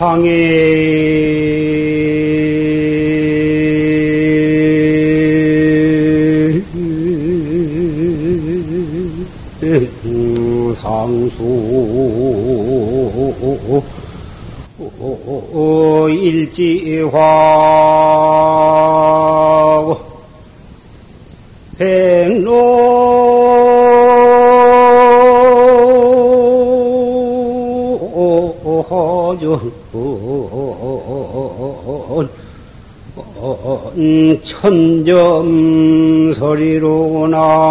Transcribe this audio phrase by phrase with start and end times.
[0.00, 1.20] 황해
[10.80, 11.42] 상수
[16.10, 16.89] 일지
[34.60, 37.69] 천점 소리로나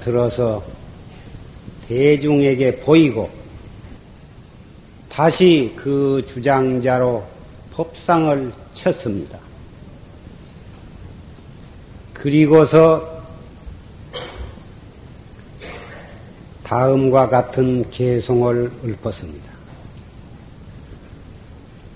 [0.00, 0.62] 들어서
[1.88, 3.30] 대중에게 보이고
[5.08, 7.24] 다시 그 주장자로
[7.72, 9.38] 법상을 쳤습니다.
[12.12, 13.22] 그리고서
[16.62, 19.50] 다음과 같은 개송을 읊었습니다.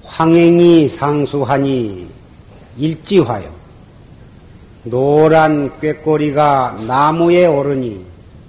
[0.02, 2.08] 황행이 상수하니
[2.78, 3.61] 일지화요.
[4.84, 8.04] 노란 꾀꼬리가 나무에 오르니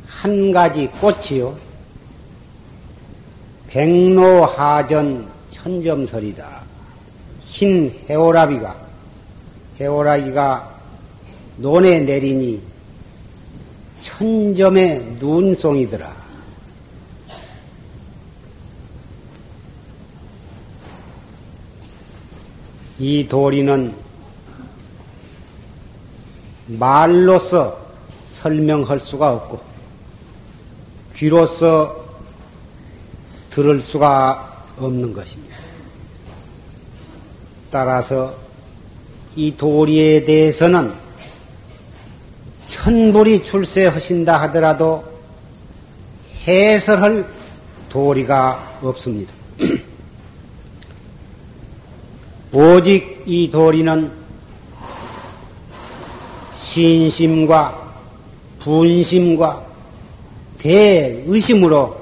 [0.07, 1.55] 한 가지 꽃이요.
[3.67, 6.61] 백로하전 천점설이다.
[7.41, 8.75] 흰 해오라비가,
[9.79, 10.79] 해오라기가
[11.57, 12.61] 논에 내리니
[14.01, 16.23] 천점의 눈송이더라.
[22.99, 23.93] 이 도리는
[26.67, 27.77] 말로서
[28.33, 29.61] 설명할 수가 없고
[31.15, 32.03] 귀로서
[33.49, 35.57] 들을 수가 없는 것입니다.
[37.69, 38.35] 따라서
[39.35, 40.93] 이 도리에 대해서는
[42.67, 45.03] 천불이 출세하신다 하더라도
[46.45, 47.25] 해설할
[47.89, 49.31] 도리가 없습니다.
[52.51, 54.22] 오직 이 도리는
[56.63, 57.93] 신심과
[58.59, 59.65] 분심과
[60.57, 62.01] 대의심으로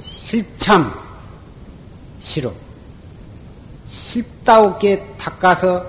[0.00, 0.94] 실참
[2.20, 2.52] 싫어
[3.88, 5.84] 실다우게 닦아서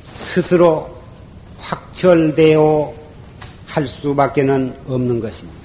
[0.00, 0.90] 스스로
[1.58, 2.92] 확철되어
[3.66, 5.60] 할 수밖에는 없는 것입니다.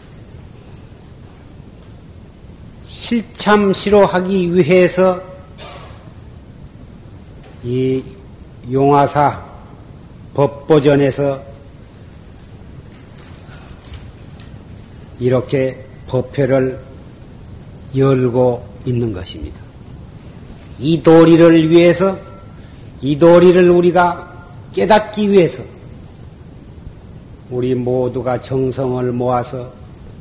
[2.86, 5.22] 실참 싫어하기 위해서
[7.64, 8.04] 이
[8.72, 9.44] 용화사
[10.34, 11.42] 법보전에서
[15.20, 16.80] 이렇게 법회를
[17.96, 19.60] 열고 있는 것입니다.
[20.78, 22.18] 이 도리를 위해서,
[23.02, 24.34] 이 도리를 우리가
[24.74, 25.64] 깨닫기 위해서,
[27.50, 29.72] 우리 모두가 정성을 모아서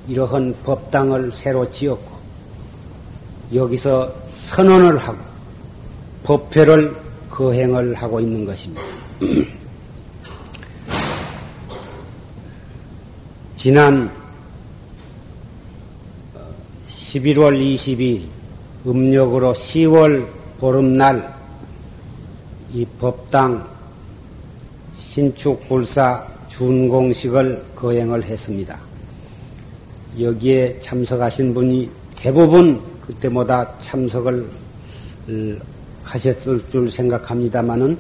[0.07, 2.15] 이러한 법당을 새로 지었고,
[3.53, 5.19] 여기서 선언을 하고,
[6.23, 7.04] 법회를
[7.35, 8.81] 거행을 하고 있는 것입니다.
[13.57, 14.09] 지난
[16.87, 18.23] 11월 20일
[18.87, 20.29] 음력으로 10월
[20.61, 21.35] 보름날
[22.73, 23.69] 이 법당
[24.95, 28.79] 신축불사 준공식을 거행을 했습니다.
[30.21, 34.49] 여기에 참석하신 분이 대부분 그때보다 참석을
[36.15, 37.99] 하셨을 줄 생각합니다마는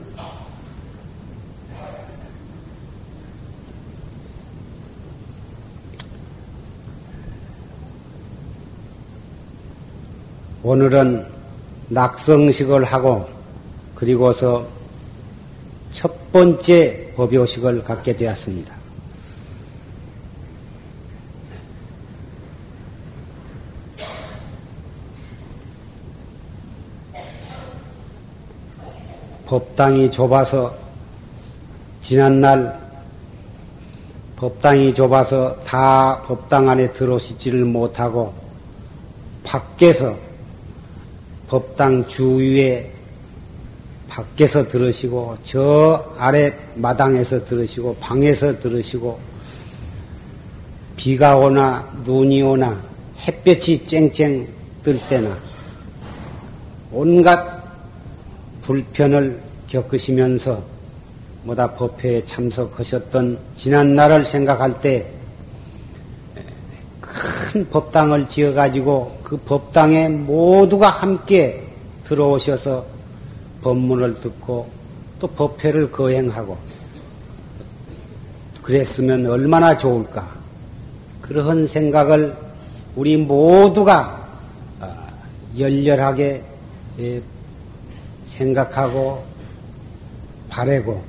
[10.62, 11.26] 오늘은
[11.88, 13.28] 낙성식을 하고
[13.96, 14.67] 그리고서
[15.90, 18.83] 첫 번째 법요식을 갖게 되었습니다.
[29.55, 30.75] 법당이 좁아서
[32.01, 32.77] 지난날
[34.35, 38.35] 법당이 좁아서 다 법당 안에 들어오시지를 못하고
[39.45, 40.17] 밖에서
[41.47, 42.91] 법당 주위에
[44.09, 49.21] 밖에서 들으시고 저 아래 마당에서 들으시고 방에서 들으시고
[50.97, 52.83] 비가 오나 눈이 오나
[53.25, 54.49] 햇볕이 쨍쨍
[54.83, 55.39] 뜰 때나
[56.91, 57.54] 온갖
[58.64, 60.62] 불편을 겪으시면서
[61.44, 65.14] 뭐다 법회에 참석하셨던 지난 날을 생각할 때
[67.55, 71.64] 큰 법당을 지어가지고 그 법당에 모두가 함께
[72.02, 72.84] 들어오셔서
[73.62, 74.69] 법문을 듣고
[75.20, 76.56] 또 법회를 거행하고
[78.60, 80.28] 그랬으면 얼마나 좋을까.
[81.22, 82.37] 그러한 생각을
[82.96, 84.26] 우리 모두가
[84.81, 85.06] 아,
[85.56, 86.43] 열렬하게
[86.99, 87.22] 예,
[88.34, 89.25] 생각하고
[90.48, 91.02] 바래고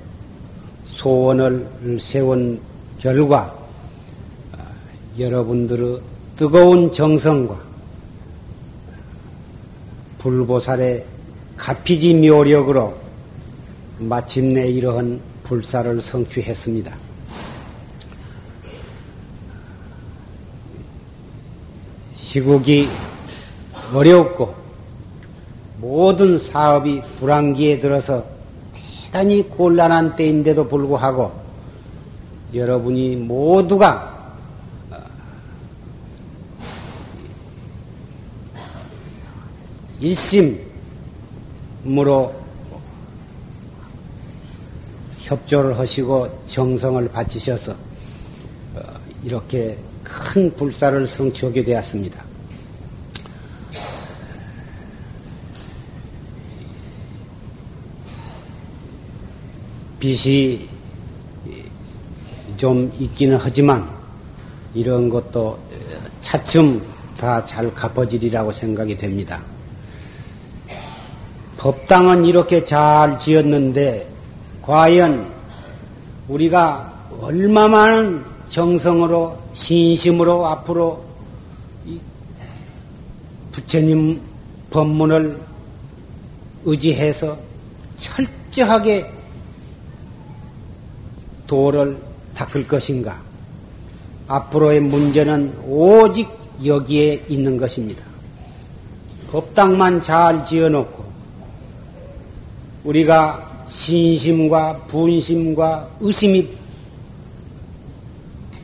[0.86, 2.60] 소원을 세운
[3.00, 3.54] 결과
[4.54, 4.58] 아,
[5.18, 6.00] 여러분들의
[6.36, 7.60] 뜨거운 정성과
[10.20, 11.06] 불보살의
[11.58, 12.96] 가피지 묘력으로
[14.00, 16.98] 마침내 이러한 불사를 성취했습니다.
[22.16, 22.90] 시국이
[23.94, 24.65] 어렵고
[25.78, 28.24] 모든 사업이 불황기에 들어서
[29.16, 31.32] 대단히 곤란한 때인데도 불구하고
[32.54, 34.34] 여러분이 모두가
[34.92, 34.98] 어,
[40.00, 40.66] 일심으로
[45.20, 48.82] 협조를 하시고 정성을 바치셔서 어,
[49.24, 52.35] 이렇게 큰 불사를 성취하게 되었습니다.
[60.06, 60.70] 빛이
[62.58, 63.90] 좀 있기는 하지만
[64.76, 65.58] 이런 것도
[66.22, 66.80] 차츰
[67.18, 69.42] 다 잘 갚아지리라고 생각이 됩니다.
[71.58, 74.08] 법당은 이렇게 잘 지었는데
[74.62, 75.34] 과연
[76.28, 81.04] 우리가 얼마 많은 정성으로 신심으로 앞으로
[83.54, 84.22] 부처님
[84.70, 85.42] 법문을
[86.64, 87.36] 의지해서
[87.96, 89.15] 철저하게
[91.48, 91.98] 도를
[92.34, 93.22] 닦을 것인가?
[94.28, 96.30] 앞으로의 문제는 오직
[96.64, 98.04] 여기에 있는 것입니다.
[99.32, 101.06] 법당만 잘 지어놓고
[102.86, 106.48] 우리가 신심과 분심과 의심이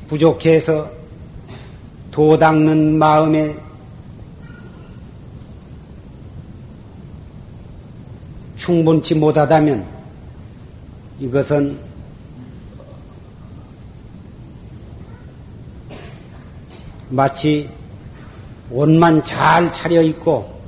[0.08, 0.90] 부족해서
[2.12, 3.56] 도 닦는 마음에
[8.56, 9.86] 충분치 못하다면
[11.20, 11.91] 이것은
[17.12, 17.70] 마치
[18.70, 20.62] 옷만 잘 차려입고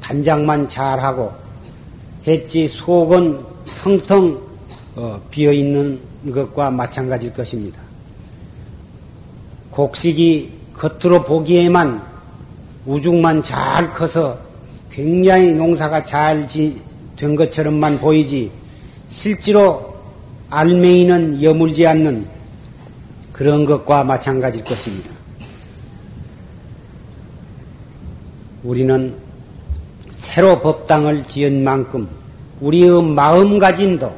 [0.00, 1.32] 단장만 잘하고
[2.26, 3.40] 했지 속은
[3.82, 4.40] 텅텅
[4.96, 6.00] 어, 비어있는
[6.32, 7.80] 것과 마찬가지일 것입니다.
[9.70, 12.02] 곡식이 겉으로 보기에만
[12.86, 14.38] 우중만 잘 커서
[14.90, 16.48] 굉장히 농사가 잘
[17.16, 18.50] 된 것처럼만 보이지
[19.08, 19.96] 실제로
[20.50, 22.26] 알맹이는 여물지 않는
[23.36, 25.10] 그런 것과 마찬가지일 것입니다.
[28.64, 29.14] 우리는
[30.10, 32.08] 새로 법당을 지은 만큼
[32.62, 34.16] 우리의 마음가짐도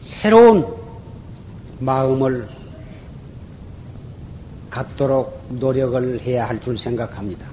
[0.00, 0.66] 새로운
[1.78, 2.48] 마음을
[4.68, 7.46] 갖도록 노력을 해야 할 줄 생각합니다.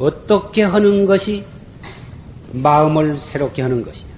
[0.00, 1.44] 어떻게 하는 것이
[2.52, 4.13] 마음을 새롭게 하는 것이냐.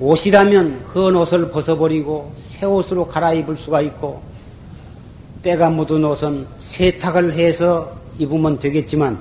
[0.00, 4.22] 옷이라면 헌 옷을 벗어버리고 새 옷으로 갈아입을 수가 있고
[5.42, 9.18] 때가 묻은 옷은 세탁을 해서 입으면 되겠지만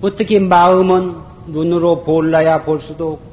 [0.00, 1.14] 어떻게 마음은
[1.46, 3.28] 눈으로 볼라야 볼 수도 없고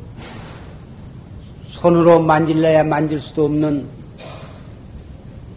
[1.70, 3.86] 손으로 만질라야 만질 수도 없는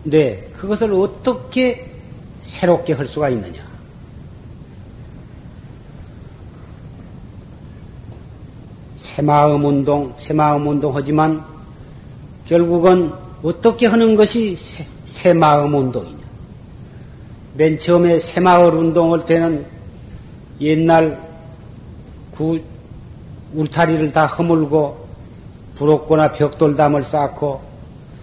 [0.04, 1.90] 네 그것을 어떻게
[2.42, 3.67] 새롭게 할 수가 있느냐
[9.18, 11.44] 새마음 운동, 새마음 운동 하지만
[12.46, 13.10] 결국은
[13.42, 16.18] 어떻게 하는 것이 새, 새마음 운동이냐.
[17.54, 19.66] 맨 처음에 새마을 운동할 때는
[20.60, 21.20] 옛날
[22.30, 22.60] 구,
[23.54, 25.08] 울타리를 다 허물고
[25.74, 27.60] 부록거나 벽돌담을 쌓고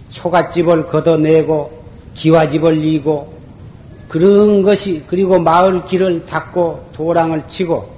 [0.08, 1.72] 초가집을 걷어내고
[2.14, 3.34] 기와집을 이고
[4.08, 7.95] 그런 것이 그리고 마을 길을 닦고 도랑을 치고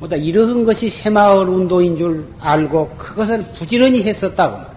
[0.00, 4.70] 뭐다 이런 것이 새마을 운동인 줄 알고 그것을 부지런히 했었다고.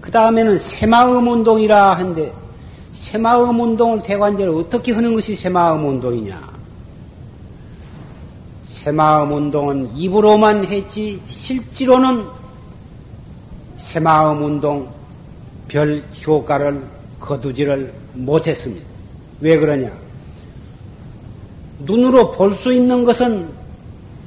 [0.00, 2.30] 그 다음에는 새마음 운동이라 한데
[2.92, 6.52] 새마음 운동을 대관절 어떻게 하는 것이 새마음 운동이냐?
[8.66, 12.24] 새마음 운동은 입으로만 했지 실제로는
[13.78, 14.86] 새마음 운동
[15.66, 16.84] 별 효과를
[17.18, 18.84] 거두지를 못했습니다.
[19.40, 19.90] 왜 그러냐?
[21.80, 23.63] 눈으로 볼 수 있는 것은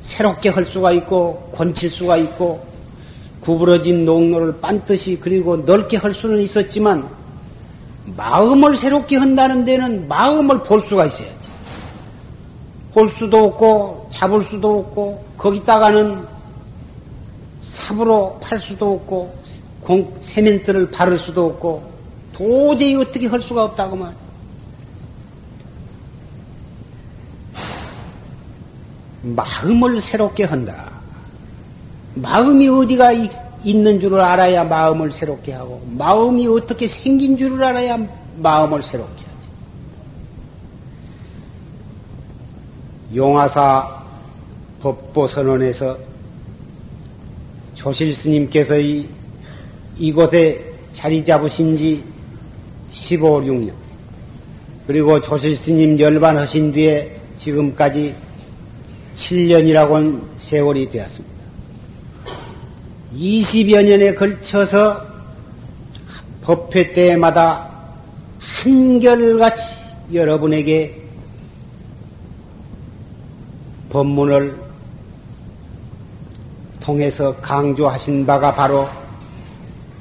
[0.07, 2.65] 새롭게 할 수가 있고 권칠 수가 있고
[3.41, 7.07] 구부러진 농로를 빤듯이 그리고 넓게 할 수는 있었지만
[8.15, 11.35] 마음을 새롭게 한다는 데는 마음을 볼 수가 있어야지.
[12.93, 16.25] 볼 수도 없고 잡을 수도 없고 거기다가는
[17.61, 19.35] 삽으로 팔 수도 없고
[19.81, 21.83] 공, 세멘트를 바를 수도 없고
[22.31, 24.15] 도저히 어떻게 할 수가 없다고 말.
[29.21, 30.91] 마음을 새롭게 한다.
[32.15, 33.11] 마음이 어디가
[33.63, 37.97] 있는 줄을 알아야 마음을 새롭게 하고, 마음이 어떻게 생긴 줄을 알아야
[38.37, 39.27] 마음을 새롭게 하지.
[43.15, 44.03] 용화사
[44.81, 45.97] 법보선언에서
[47.73, 49.07] 조실 스님께서 이,
[49.97, 52.03] 이곳에 자리 잡으신 지
[52.87, 53.71] 15, 16년.
[54.87, 58.15] 그리고 조실 스님 열반하신 뒤에 지금까지
[59.17, 61.35] 7년이라고는 세월이 되었습니다.
[63.15, 65.05] 20여 년에 걸쳐서
[66.43, 67.67] 법회 때마다
[68.39, 69.63] 한결같이
[70.13, 71.03] 여러분에게
[73.89, 74.57] 법문을
[76.79, 78.87] 통해서 강조하신 바가 바로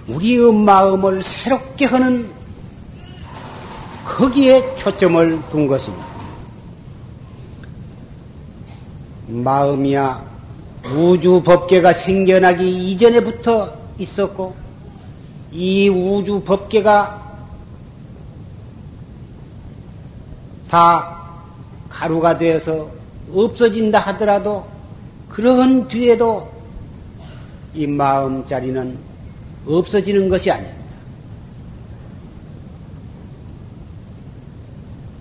[0.07, 2.31] 우리의 마음을 새롭게 하는
[4.05, 6.06] 거기에 초점을 둔 것입니다.
[9.27, 10.25] 마음이야
[10.95, 14.55] 우주 법계가 생겨나기 이전에부터 있었고
[15.53, 17.27] 이 우주 법계가
[20.69, 21.17] 다
[21.89, 22.91] 가루가 되어서
[23.33, 24.67] 없어진다 하더라도
[25.29, 26.49] 그러한 뒤에도
[27.75, 28.97] 이 마음자리는
[29.67, 30.77] 없어지는 것이 아닙니다.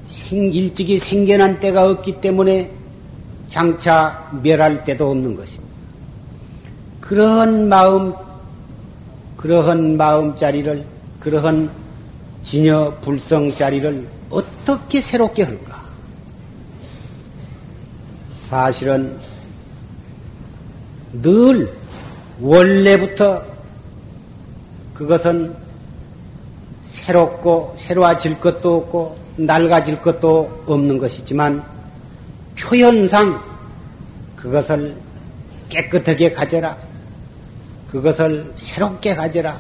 [0.08, 2.72] 생, 일찍이 생겨난 때가 없기 때문에
[3.48, 5.76] 장차 멸할 때도 없는 것입니다.
[7.02, 8.14] 그러한 마음,
[9.38, 10.84] 그러한 마음 자리를,
[11.20, 11.70] 그러한
[12.42, 15.84] 진여 불성 자리를 어떻게 새롭게 할까?
[18.38, 19.18] 사실은
[21.22, 21.72] 늘
[22.40, 23.44] 원래부터
[24.94, 25.56] 그것은
[26.84, 31.75] 새롭고 새로워질 것도 없고 낡아질 것도 없는 것이지만
[32.58, 33.42] 표현상
[34.36, 34.96] 그것을
[35.70, 36.78] 깨끗하게 가져라.
[37.90, 39.60] 그것을 새롭게 가져라.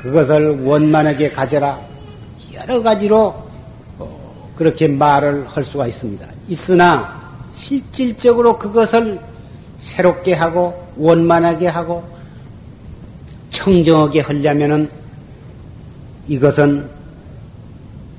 [0.00, 1.80] 그것을 원만하게 가져라.
[2.54, 3.34] 여러 가지로
[3.98, 6.26] 어, 그렇게 말을 할 수가 있습니다.
[6.48, 7.18] 있으나
[7.54, 9.20] 실질적으로 그것을
[9.78, 12.04] 새롭게 하고 원만하게 하고
[13.50, 14.88] 청정하게 하려면은
[16.28, 16.88] 이것은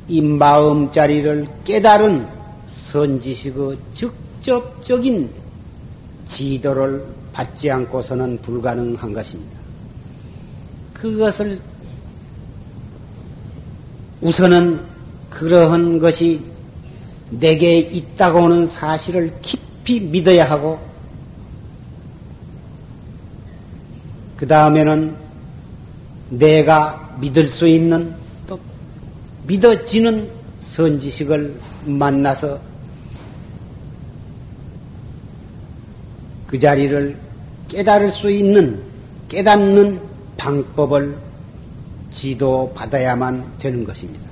[0.07, 2.38] 이 마음자리를 깨달은
[2.69, 5.29] 선지식의 직접적인
[6.25, 9.59] 지도를 받지 않고서는 불가능한 것입니다.
[10.93, 11.59] 그것을
[14.21, 14.81] 우선은
[15.29, 16.41] 그러한 것이
[17.29, 20.79] 내게 있다고 하는 사실을 깊이 믿어야 하고
[24.35, 25.15] 그 다음에는
[26.29, 28.13] 내가 믿을 수 있는
[28.47, 28.59] 또
[29.47, 32.59] 믿어지는 선지식을 만나서
[36.47, 37.17] 그 자리를
[37.67, 38.81] 깨달을 수 있는
[39.27, 40.01] 깨닫는
[40.37, 41.15] 방법을
[42.09, 44.27] 지도받아야만 되는 것입니다.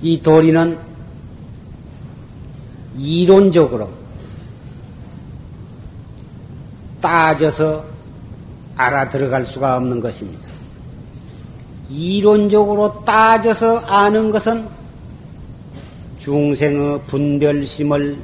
[0.00, 0.76] 이 도리는
[2.98, 3.88] 이론적으로
[7.00, 7.84] 따져서
[8.76, 10.46] 알아들어갈 수가 없는 것입니다.
[11.88, 14.66] 이론적으로 따져서 아는 것은
[16.22, 18.16] 중생의 분별심을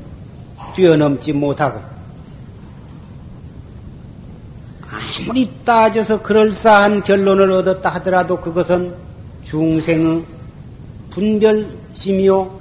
[0.75, 1.81] 뛰어넘지 못하고
[4.89, 8.95] 아무리 따져서 그럴싸한 결론을 얻었다 하더라도 그것은
[9.43, 10.25] 중생의
[11.11, 12.59] 분별심이요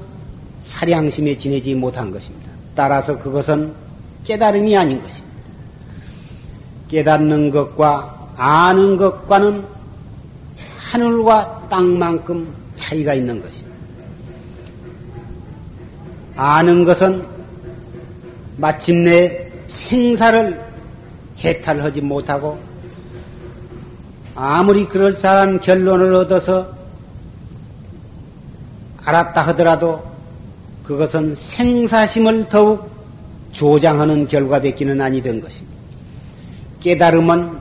[0.62, 2.52] 사량심에 지내지 못한 것입니다.
[2.74, 3.74] 따라서 그것은
[4.24, 5.38] 깨달음이 아닌 것입니다.
[6.88, 9.64] 깨닫는 것과 아는 것과는
[10.80, 13.67] 하늘과 땅만큼 차이가 있는 것입니다.
[16.38, 17.26] 아는 것은
[18.58, 20.64] 마침내 생사를
[21.40, 22.60] 해탈하지 못하고
[24.36, 26.72] 아무리 그럴싸한 결론을 얻어서
[29.04, 30.04] 알았다 하더라도
[30.84, 32.90] 그것은 생사심을 더욱
[33.52, 35.76] 조장하는 결과밖에는 아니 된 것입니다.
[36.82, 37.58] 깨달음은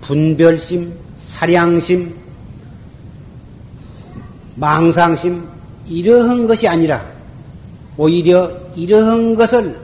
[0.00, 2.14] 분별심, 사량심,
[4.54, 5.46] 망상심,
[5.86, 7.13] 이러한 것이 아니라
[7.96, 9.78] 오히려 이러한 것을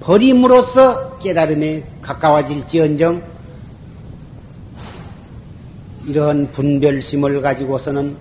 [0.00, 3.22] 버림으로써 깨달음에 가까워질지언정
[6.06, 8.16] 이러한 분별심을 가지고서는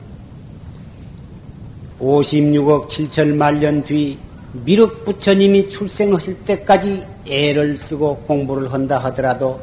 [1.99, 4.17] 56억 7천만 년뒤
[4.65, 9.59] 미륵 부처님이 출생하실 때까지 애를 쓰고 공부를 한다 하더라도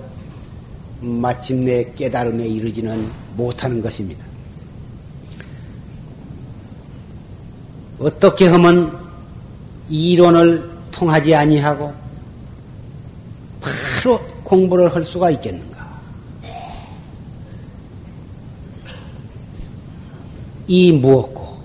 [1.01, 4.25] 마침내 깨달음에 이르지는 못하는 것입니다.
[8.01, 9.08] 어떻게 하면
[9.88, 11.92] 이론을 통하지 아니하고
[13.61, 15.88] 바로 공부를 할 수가 있겠는가?
[20.66, 21.59] 이 무엇고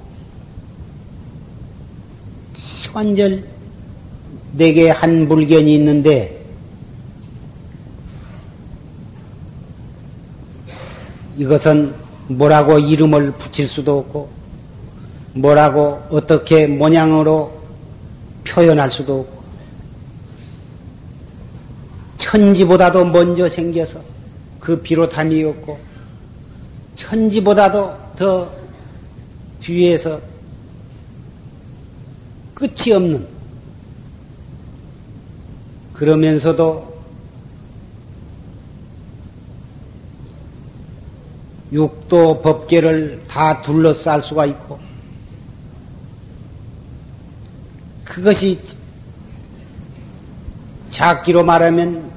[2.93, 3.43] 완전
[4.53, 6.45] 내게 한 불견이 있는데
[11.37, 11.93] 이것은
[12.27, 14.29] 뭐라고 이름을 붙일 수도 없고
[15.33, 17.62] 뭐라고 어떻게 모양으로
[18.43, 19.43] 표현할 수도 없고
[22.17, 24.01] 천지보다도 먼저 생겨서
[24.59, 25.79] 그 비롯함이 없고
[26.95, 28.51] 천지보다도 더
[29.59, 30.21] 뒤에서
[32.53, 33.27] 끝이 없는
[35.93, 36.93] 그러면서도
[41.71, 44.79] 육도 법계를 다 둘러쌀 수가 있고
[48.13, 48.61] 그것이
[50.91, 52.11] 작기로 말하면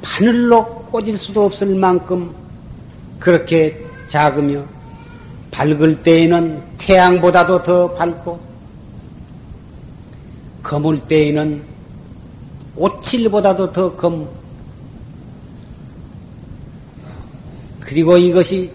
[0.00, 2.34] 바늘로 꽂을 수도 없을 만큼
[3.20, 4.64] 그렇게 작으며
[5.50, 8.40] 밝을 때에는 태양보다도 더 밝고
[10.62, 11.62] 검을 때에는
[12.74, 14.30] 오칠보다도 더 검.
[17.80, 18.72] 그리고 이것이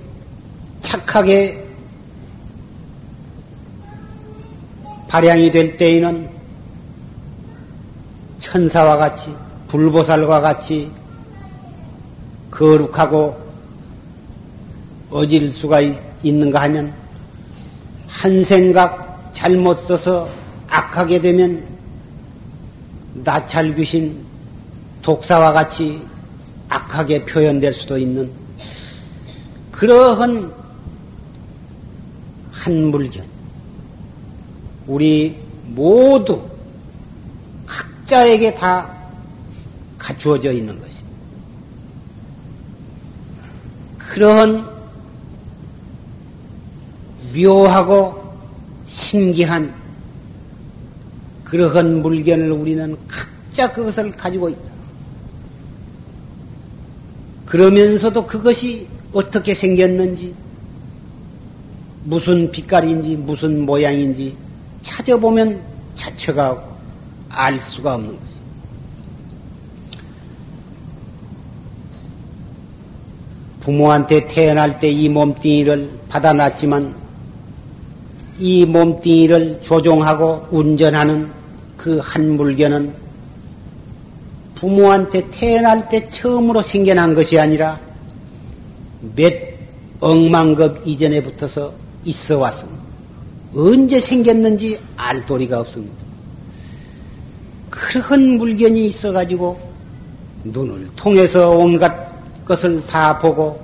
[0.79, 1.67] 착하게
[5.07, 6.40] 발양이 될 때에는
[8.41, 9.33] 천사와 같이
[9.67, 10.91] 불보살과 같이
[12.49, 13.39] 거룩하고
[15.11, 15.79] 어질 수가
[16.23, 16.93] 있는가 하면
[18.07, 20.27] 한 생각 잘못 써서
[20.67, 21.65] 악하게 되면
[23.13, 24.25] 나찰 귀신
[25.01, 26.01] 독사와 같이
[26.67, 28.31] 악하게 표현될 수도 있는
[29.71, 30.51] 그러한
[32.51, 33.25] 한 물견.
[34.87, 36.50] 우리 모두
[38.11, 38.93] 각자에게 다
[39.97, 41.07] 갖추어져 있는 것입니다.
[43.97, 44.69] 그러한
[47.33, 48.21] 묘하고
[48.85, 49.73] 신기한
[51.45, 54.71] 그러한 물건을 우리는 각자 그것을 가지고 있다.
[57.45, 60.33] 그러면서도 그것이 어떻게 생겼는지,
[62.03, 64.35] 무슨 빛깔인지, 무슨 모양인지
[64.81, 65.61] 찾아보면
[65.95, 66.70] 자체가
[67.33, 68.31] 알 수가 없는 것이.
[73.61, 76.95] 부모한테 태어날 때 이 몸뚱이를 받아놨지만
[78.39, 81.29] 이 몸뚱이를 조종하고 운전하는
[81.77, 82.93] 그 한 물견은
[84.55, 87.79] 부모한테 태어날 때 처음으로 생겨난 것이 아니라
[89.15, 89.33] 몇
[89.99, 91.73] 억만급 이전에 붙어서
[92.05, 92.81] 있어 왔습니다.
[93.55, 96.00] 언제 생겼는지 알 도리가 없습니다.
[97.71, 99.57] 그런 물견이 있어가지고
[100.43, 102.11] 눈을 통해서 온갖
[102.45, 103.63] 것을 다 보고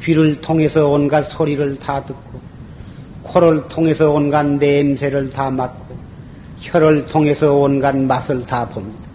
[0.00, 2.40] 귀를 통해서 온갖 소리를 다 듣고
[3.22, 5.94] 코를 통해서 온갖 냄새를 다 맡고
[6.58, 9.08] 혀를 통해서 온갖 맛을 다 봅니다.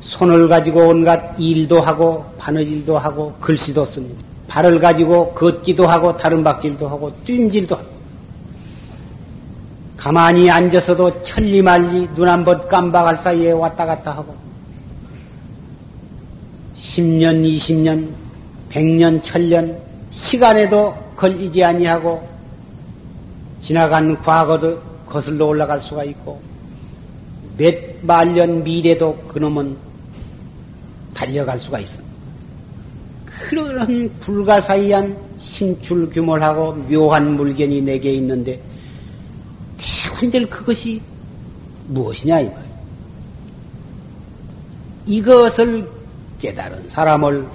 [0.00, 4.24] 손을 가지고 온갖 일도 하고 바느질도 하고 글씨도 씁니다.
[4.48, 7.91] 발을 가지고 걷기도 하고 다른 박질도 하고 뛴질도 하고
[10.02, 14.34] 가만히 앉아서도 천리말리 눈 한 번 깜박할 사이에 왔다 갔다 하고
[16.74, 18.08] 10년, 20년,
[18.70, 19.78] 100년, 1000년
[20.10, 22.28] 시간에도 걸리지 아니하고
[23.60, 26.40] 지나간 과거도 거슬러 올라갈 수가 있고
[27.56, 29.76] 몇 말년 미래도 그놈은
[31.14, 32.12] 달려갈 수가 있습니다.
[33.26, 38.60] 그런 불가사의한 신출규모하고 묘한 물건이 내게 있는데
[39.82, 41.02] 대관절 그것이
[41.88, 42.72] 무엇이냐 이 말.
[45.06, 45.88] 이것을
[46.38, 47.46] 깨달은 사람을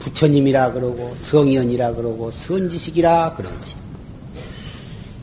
[0.00, 3.80] 부처님이라 그러고 성현이라 그러고 선지식이라 그런 것이다.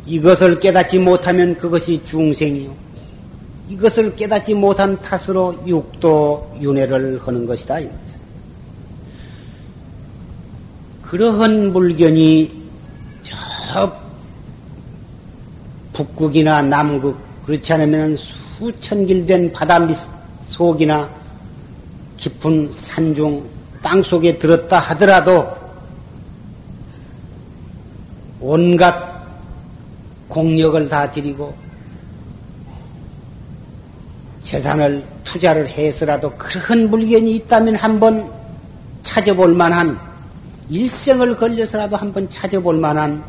[0.06, 2.74] 이것을 깨닫지 못하면 그것이 중생이요.
[3.70, 7.80] 이것을 깨닫지 못한 탓으로 육도 윤회를 하는 것이다.
[11.04, 12.64] 그러한 물견이
[13.22, 14.03] 저
[15.94, 19.98] 북극이나 남극 그렇지 않으면 수천 길 된 바다 밑
[20.46, 21.10] 속이나
[22.18, 23.44] 깊은 산중
[23.82, 25.48] 땅 속에 들었다 하더라도
[28.40, 29.24] 온갖
[30.28, 31.54] 공력을 다 드리고
[34.42, 38.32] 재산을 투자를 해서라도 그런 물건이 있다면 한번
[39.02, 39.98] 찾아볼 만한
[40.70, 43.24] 일생을 걸려서라도 한번 찾아볼 만한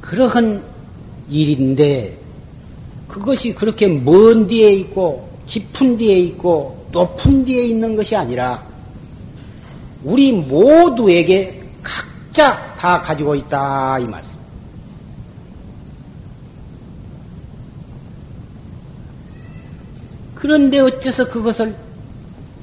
[0.00, 0.71] 그러한
[1.32, 2.18] 일인데
[3.08, 8.62] 그것이 그렇게 먼 뒤에 있고 깊은 뒤에 있고 높은 뒤에 있는 것이 아니라
[10.04, 14.36] 우리 모두에게 각자 다 가지고 있다 이 말씀.
[20.34, 21.76] 그런데 어째서 그것을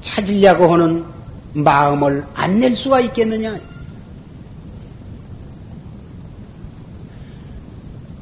[0.02, 1.04] 찾으려고 하는
[1.54, 3.58] 마음을 안 낼 수가 있겠느냐?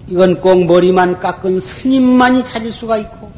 [0.08, 3.30] 이건 꼭 머리만 깎은 스님만이 찾을 수가 있고,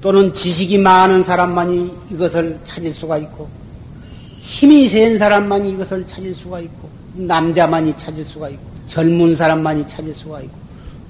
[0.00, 3.48] 또는 지식이 많은 사람만이 이것을 찾을 수가 있고,
[4.40, 10.40] 힘이 센 사람만이 이것을 찾을 수가 있고, 남자만이 찾을 수가 있고, 젊은 사람만이 찾을 수가
[10.42, 10.56] 있고,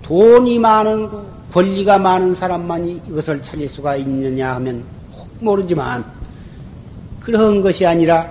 [0.02, 4.84] 돈이 많은 거, 권리가 많은 사람만이 이것을 찾을 수가 있느냐 하면
[5.16, 6.04] 혹 모르지만
[7.20, 8.28] 그런 것이 아니라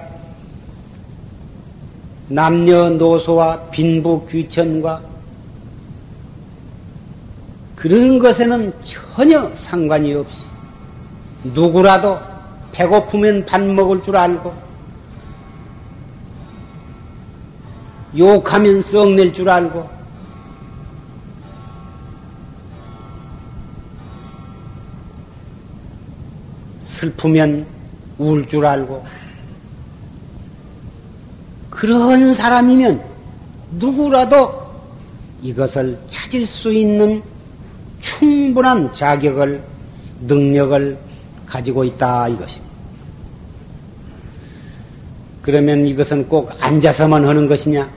[2.28, 5.13] 남녀노소와 빈부 귀천과
[7.84, 10.46] 그런 것에는 전혀 상관이 없이
[11.44, 12.18] 누구라도
[12.72, 14.54] 배고프면 밥 먹을 줄 알고
[18.18, 19.90] 욕하면 썩낼 줄 알고
[26.78, 27.66] 슬프면
[28.18, 29.06] 울 줄 알고
[31.70, 33.04] 그런 사람이면
[33.72, 34.54] 누구라도
[35.42, 37.33] 이것을 찾을 수 있는
[38.04, 39.64] 충분한 자격을
[40.22, 40.98] 능력을
[41.46, 42.74] 가지고 있다 이것입니다.
[45.42, 47.90] 그러면 이것은 꼭 앉아서만 하는 것이냐?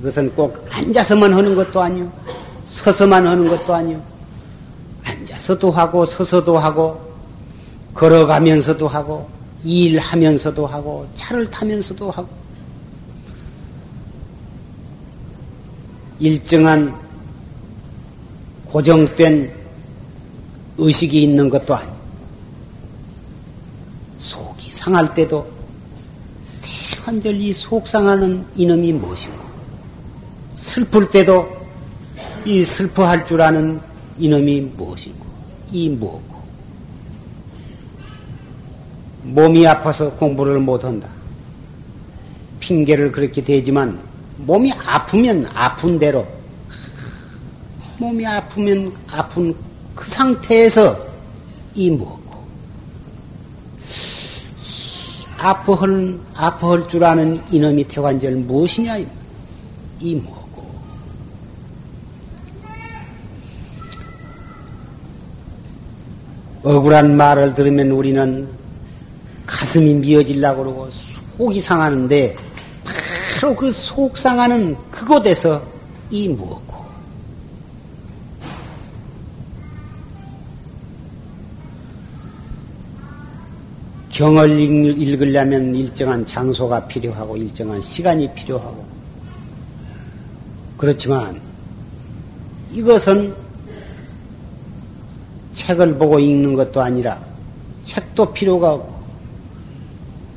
[0.00, 2.10] 이것은 꼭 앉아서만 하는 것도 아니요.
[2.64, 4.02] 서서만 하는 것도 아니요.
[5.04, 7.10] 앉아서도 하고 서서도 하고
[7.94, 9.28] 걸어가면서도 하고,
[9.64, 12.28] 일하면서도 하고, 차를 타면서도 하고,
[16.18, 16.94] 일정한
[18.70, 19.52] 고정된
[20.78, 21.96] 의식이 있는 것도 아니고,
[24.18, 25.50] 속이 상할 때도
[26.62, 29.34] 대한절 이 속 상하는 이놈이 무엇이고,
[30.54, 31.48] 슬플 때도
[32.44, 33.80] 이 슬퍼할 줄 아는
[34.18, 35.26] 이놈이 무엇이고,
[35.72, 36.22] 이 무엇.
[39.22, 41.08] 몸이 아파서 공부를 못한다.
[42.60, 44.00] 핑계를 그렇게 대지만
[44.38, 46.26] 몸이 아프면 아픈 대로
[48.00, 49.54] 몸이 아프면 아픈
[49.94, 50.98] 그 상태에서
[51.74, 52.40] 이 무엇고.
[55.36, 58.96] 아파할 아파할 줄 아는 이놈이 태관절 무엇이냐?
[60.00, 60.40] 이 무엇고.
[66.62, 68.48] 억울한 말을 들으면 우리는
[69.46, 70.88] 가슴이 미어질라고 그러고
[71.36, 72.34] 속이 상하는데
[72.84, 75.62] 바로 그 속 상하는 그곳에서
[76.10, 76.69] 이 무엇고
[84.20, 84.50] 경을
[85.00, 88.84] 읽으려면 일정한 장소가 필요하고 일정한 시간이 필요하고.
[90.76, 91.40] 그렇지만
[92.70, 93.34] 이것은
[95.54, 97.18] 책을 보고 읽는 것도 아니라
[97.84, 99.00] 책도 필요가 없고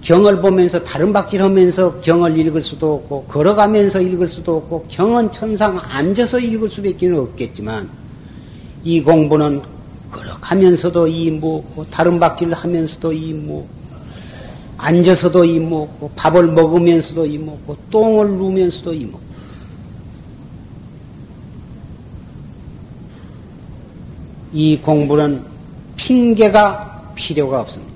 [0.02, 6.39] 경을 보면서 다른 박질하면서 경을 읽을 수도 없고 걸어가면서 읽을 수도 없고 경은 천상 앉아서
[6.39, 7.89] 읽을 수밖에 없겠지만
[8.86, 9.72] 이 공부는
[10.43, 13.84] 가면서도 이무없고 다른 박질을 하면서도 이무없고
[14.77, 19.34] 앉아서도 이무없고 밥을 먹으면서도 이무없고 똥을 누면서도 이무없고
[24.51, 25.41] 이 공부는
[25.95, 27.93] 핑계가 필요가 없습니다.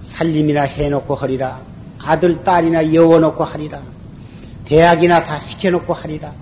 [0.00, 1.60] 살림이나 해놓고 하리라.
[1.98, 3.80] 아들, 딸이나 여워놓고 하리라.
[4.64, 6.32] 대학이나 다 시켜놓고 하리라.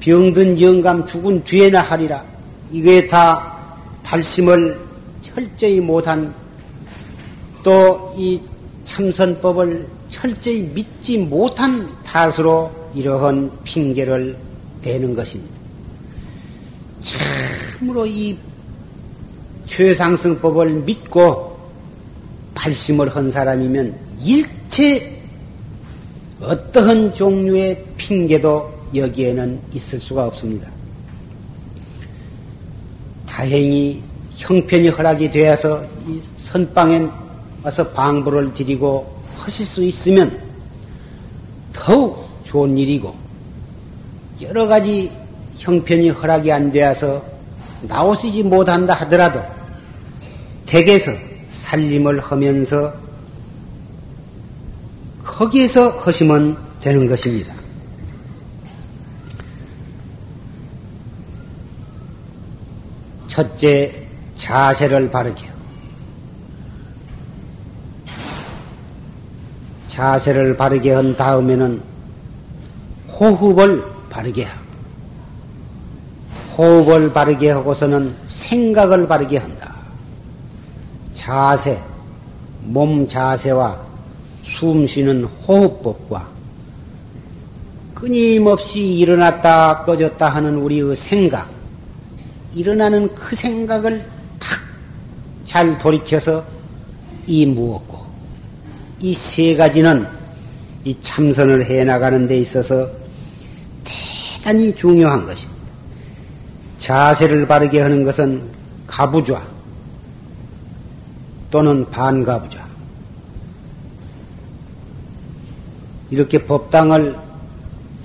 [0.00, 2.37] 병든 영감 죽은 뒤에나 하리라.
[2.72, 3.56] 이게 다
[4.02, 4.80] 발심을
[5.22, 6.34] 철저히 못한
[7.62, 8.40] 또 이
[8.84, 14.36] 참선법을 철저히 믿지 못한 탓으로 이러한 핑계를
[14.82, 15.54] 대는 것입니다.
[17.00, 18.36] 참으로 이
[19.66, 21.56] 최상승법을 믿고
[22.54, 25.22] 발심을 한 사람이면 일체
[26.40, 30.68] 어떠한 종류의 핑계도 여기에는 있을 수가 없습니다.
[33.38, 34.02] 다행히
[34.36, 37.06] 형편이 허락이 되어서 이 선방에
[37.62, 40.42] 와서 방부를 드리고 하실 수 있으면
[41.72, 43.14] 더욱 좋은 일이고
[44.42, 45.12] 여러 가지
[45.56, 47.24] 형편이 허락이 안 되어서
[47.82, 49.40] 나오시지 못한다 하더라도
[50.66, 51.12] 댁에서
[51.48, 52.92] 살림을 하면서
[55.22, 57.57] 거기에서 하시면 되는 것입니다.
[63.38, 63.92] 첫째,
[64.34, 65.48] 자세를 바르게.
[69.86, 71.80] 자세를 바르게 한 다음에는
[73.12, 74.64] 호흡을 바르게 하고,
[76.56, 79.72] 호흡을 바르게 하고서는 생각을 바르게 한다.
[81.12, 81.80] 자세,
[82.64, 83.80] 몸 자세와
[84.42, 86.26] 숨 쉬는 호흡법과
[87.94, 91.57] 끊임없이 일어났다 꺼졌다 하는 우리의 생각,
[92.54, 94.00] 일어나는 그 생각을
[94.38, 94.60] 탁
[95.44, 96.44] 잘 돌이켜서
[97.26, 97.98] 이 무엇고
[99.00, 100.06] 이 세 가지는
[100.84, 102.88] 이 참선을 해 나가는 데 있어서
[103.84, 105.58] 대단히 중요한 것입니다.
[106.78, 108.42] 자세를 바르게 하는 것은
[108.86, 109.42] 가부좌
[111.50, 112.66] 또는 반가부좌
[116.10, 117.16] 이렇게 법당을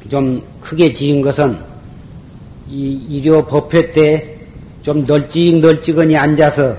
[0.10, 1.58] 좀 크게 지은 것은
[2.70, 4.33] 이 일요 법회 때
[4.84, 6.76] 좀 널찍널찍하니 앉아서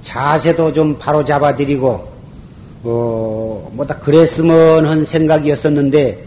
[0.00, 2.08] 자세도 좀 바로 잡아드리고
[2.84, 6.24] 어 뭐다 그랬으면 한 생각이었었는데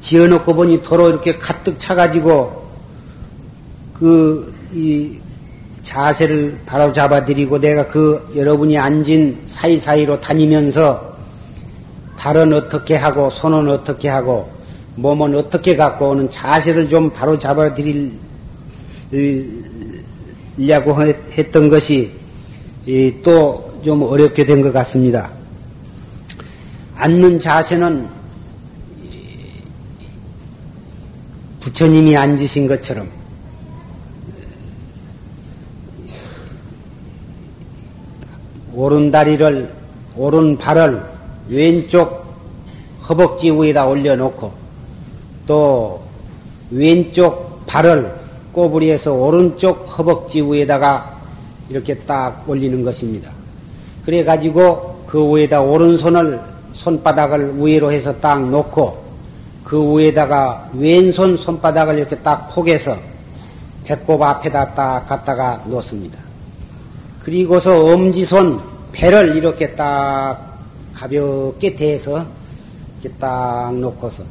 [0.00, 2.68] 지어놓고 보니 도로 이렇게 가득 차가지고
[3.94, 5.18] 그 이
[5.82, 11.16] 자세를 바로 잡아드리고 내가 그 여러분이 앉은 사이사이로 다니면서
[12.18, 14.50] 발은 어떻게 하고 손은 어떻게 하고
[14.96, 18.12] 몸은 어떻게 갖고 오는 자세를 좀 바로 잡아드리
[20.58, 22.10] 려고 했던 것이
[23.22, 25.30] 또 좀 어렵게 된 것 같습니다.
[26.96, 28.08] 앉는 자세는
[31.60, 33.08] 부처님이 앉으신 것처럼
[38.74, 39.72] 오른 다리를
[40.16, 41.02] 오른 발을
[41.48, 42.26] 왼쪽
[43.08, 44.52] 허벅지 위에다 올려놓고
[45.46, 46.02] 또
[46.70, 48.17] 왼쪽 발을
[48.58, 51.16] 꼬부리에서 오른쪽 허벅지 위에다가
[51.70, 53.30] 이렇게 딱 올리는 것입니다.
[54.04, 56.40] 그래 가지고 그 위에다 오른손을
[56.72, 59.04] 손바닥을 위로 해서 딱 놓고
[59.62, 62.96] 그 위에다가 왼손 손바닥을 이렇게 딱 포개서
[63.84, 66.18] 배꼽 앞에다 딱 갖다가 놓습니다.
[67.22, 70.58] 그리고서 엄지손 배를 이렇게 딱
[70.94, 72.26] 가볍게 대서
[73.00, 74.24] 이렇게 딱 놓고서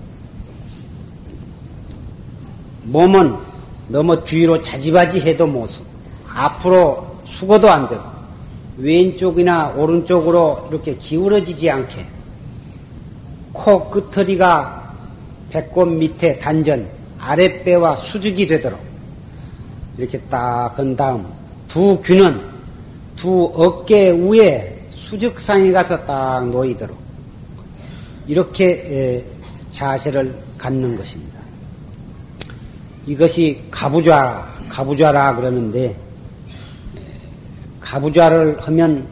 [2.83, 3.56] 몸은
[3.87, 5.85] 너무 뒤로 자지바지 해도 못 쓰고
[6.27, 8.03] 앞으로 숙어도 안 되고
[8.77, 12.05] 왼쪽이나 오른쪽으로 이렇게 기울어지지 않게
[13.53, 14.93] 코 끝허리가
[15.49, 16.87] 배꼽 밑에 단전
[17.19, 18.79] 아랫배와 수직이 되도록
[19.97, 21.25] 이렇게 딱 한 다음
[21.67, 22.39] 두 귀는
[23.15, 26.95] 두 어깨 위에 수직상에 가서 딱 놓이도록
[28.27, 29.23] 이렇게
[29.71, 31.36] 자세를 갖는 것입니다.
[33.07, 35.95] 이것이 가부좌, 가부좌라 그러는데,
[37.79, 39.07] 가부좌를 하면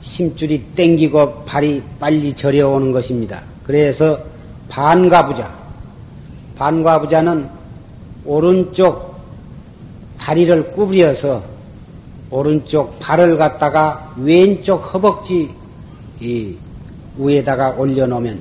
[0.00, 3.42] 심줄이 땡기고 발이 빨리 저려오는 것입니다.
[3.64, 4.18] 그래서
[4.68, 5.52] 반가부좌,
[6.56, 7.48] 반가부좌는
[8.24, 9.16] 오른쪽
[10.18, 11.42] 다리를 구부려서
[12.30, 15.50] 오른쪽 발을 갖다가 왼쪽 허벅지
[17.16, 18.38] 위에다가 올려놓으면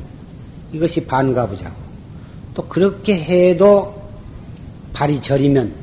[0.71, 1.75] 이것이 반가부좌고
[2.53, 4.00] 또 그렇게 해도
[4.93, 5.73] 발이 저리면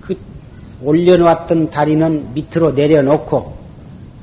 [0.00, 0.16] 그
[0.82, 3.56] 올려놓았던 다리는 밑으로 내려놓고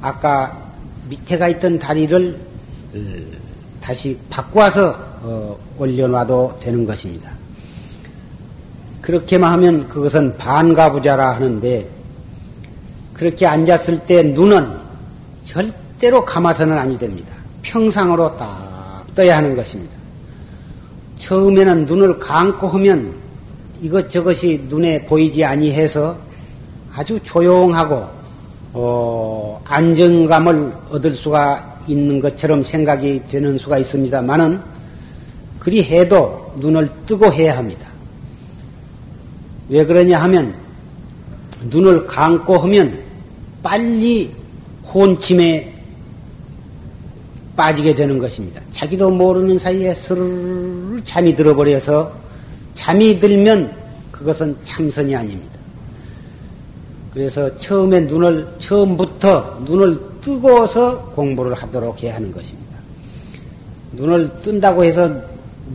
[0.02, 0.72] 아까
[1.10, 2.40] 밑에가 있던 다리를
[2.96, 3.00] 어,
[3.82, 7.32] 다시 바꿔서 어, 올려놔도 되는 것입니다.
[9.02, 11.90] 그렇게만 하면 그것은 반가부자라 하는데
[13.14, 14.78] 그렇게 앉았을 때 눈은
[15.44, 17.34] 절대로 감아서는 아니 됩니다.
[17.62, 19.94] 평상으로 딱 떠야 하는 것입니다.
[21.18, 23.14] 처음에는 눈을 감고 하면
[23.84, 26.18] 이것 저것이 눈에 보이지 아니해서
[26.96, 28.08] 아주 조용하고
[28.72, 34.62] 어, 안정감을 얻을 수가 있는 것처럼 생각이 되는 수가 있습니다만은
[35.60, 37.90] 그리 해도 눈을 뜨고 해야 합니다.
[39.68, 40.56] 왜 그러냐 하면
[41.64, 43.04] 눈을 감고 하면
[43.62, 44.34] 빨리
[44.94, 45.74] 혼침에
[47.58, 48.62] 빠지게 되는 것입니다.
[48.72, 52.24] 자기도 모르는 사이에 스르르 잠이 들어버려서
[52.74, 53.74] 잠이 들면
[54.12, 55.54] 그것은 참선이 아닙니다.
[57.14, 62.78] 그래서 처음에 눈을, 처음부터 눈을 뜨고서 공부를 하도록 해야 하는 것입니다.
[63.92, 65.10] 눈을 뜬다고 해서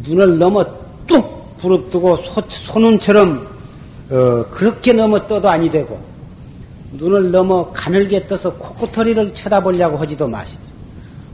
[0.03, 0.65] 눈을 넘어
[1.07, 3.47] 뚝 부릅뜨고 소, 소눈처럼
[4.11, 6.01] 어, 그렇게 넘어 떠도 아니 되고
[6.93, 10.63] 눈을 넘어 가늘게 떠서 코코터리를 쳐다보려고 하지도 마시고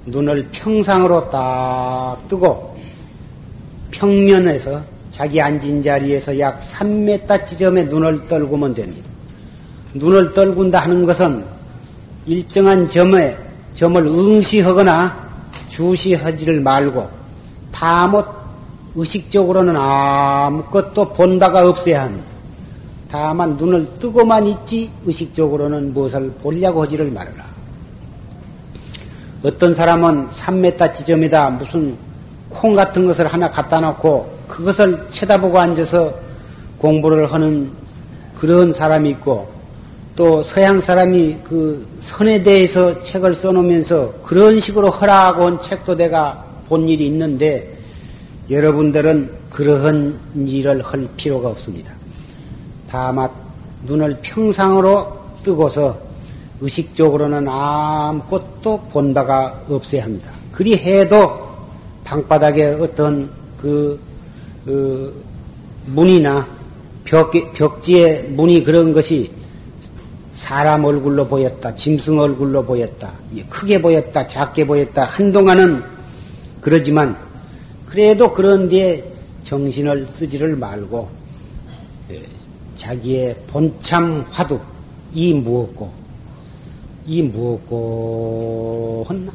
[0.07, 2.77] 눈을 평상으로 딱 뜨고
[3.93, 4.83] 평면에서
[5.15, 9.09] 자기 앉은 자리에서 약 3m 지점에 눈을 떨구면 됩니다.
[9.95, 11.45] 눈을 떨군다 하는 것은
[12.27, 13.37] 일정한 점에
[13.75, 15.17] 점을 응시하거나
[15.69, 17.09] 주시하지를 말고
[17.71, 18.27] 다못
[18.97, 22.27] 의식적으로는 아무것도 본 바가 없어야 합니다.
[23.09, 27.45] 다만 눈을 뜨고만 있지 의식적으로는 무엇을 보려고 하지를 말아라.
[29.45, 31.97] 어떤 사람은 3m 지점에다 무슨
[32.49, 36.15] 콩 같은 것을 하나 갖다 놓고 그것을 쳐다보고 앉아서
[36.79, 37.73] 공부를 하는
[38.39, 39.53] 그런 사람이 있고
[40.15, 46.89] 또 서양 사람이 그 선에 대해서 책을 써놓으면서 그런 식으로 허락하고 온 책도 내가 본
[46.89, 47.77] 일이 있는데
[48.49, 51.93] 여러분들은 그러한 일을 할 필요가 없습니다.
[52.89, 53.29] 다만
[53.83, 55.99] 눈을 평상으로 뜨고서
[56.61, 60.31] 의식적으로는 아무것도 본 바가 없어야 합니다.
[60.53, 61.49] 그리 해도
[62.05, 63.29] 방바닥에 어떤
[63.61, 64.04] 그, 그
[65.87, 66.47] 문이나
[67.05, 69.31] 벽, 벽지에 문이 그런 것이
[70.33, 73.13] 사람 얼굴로 보였다, 짐승 얼굴로 보였다,
[73.49, 75.83] 크게 보였다, 작게 보였다, 한동안은
[76.61, 77.17] 그러지만,
[77.87, 79.05] 그래도 그런 데에
[79.45, 81.09] 정신을 쓰지를 말고,
[82.11, 82.23] 예,
[82.75, 84.59] 자기의 본참 화두,
[85.13, 85.93] 이 무엇고,
[87.07, 89.31] 이 무엇고 는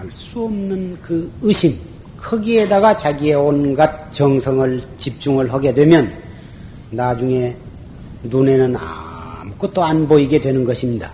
[0.00, 1.78] 알 수 없는 그 의심,
[2.22, 6.12] 거기에다가 자기의 온갖 정성을 집중을 하게 되면,
[6.90, 7.56] 나중에
[8.22, 11.12] 눈에는 아 아무것도 안 보이게 되는 것입니다.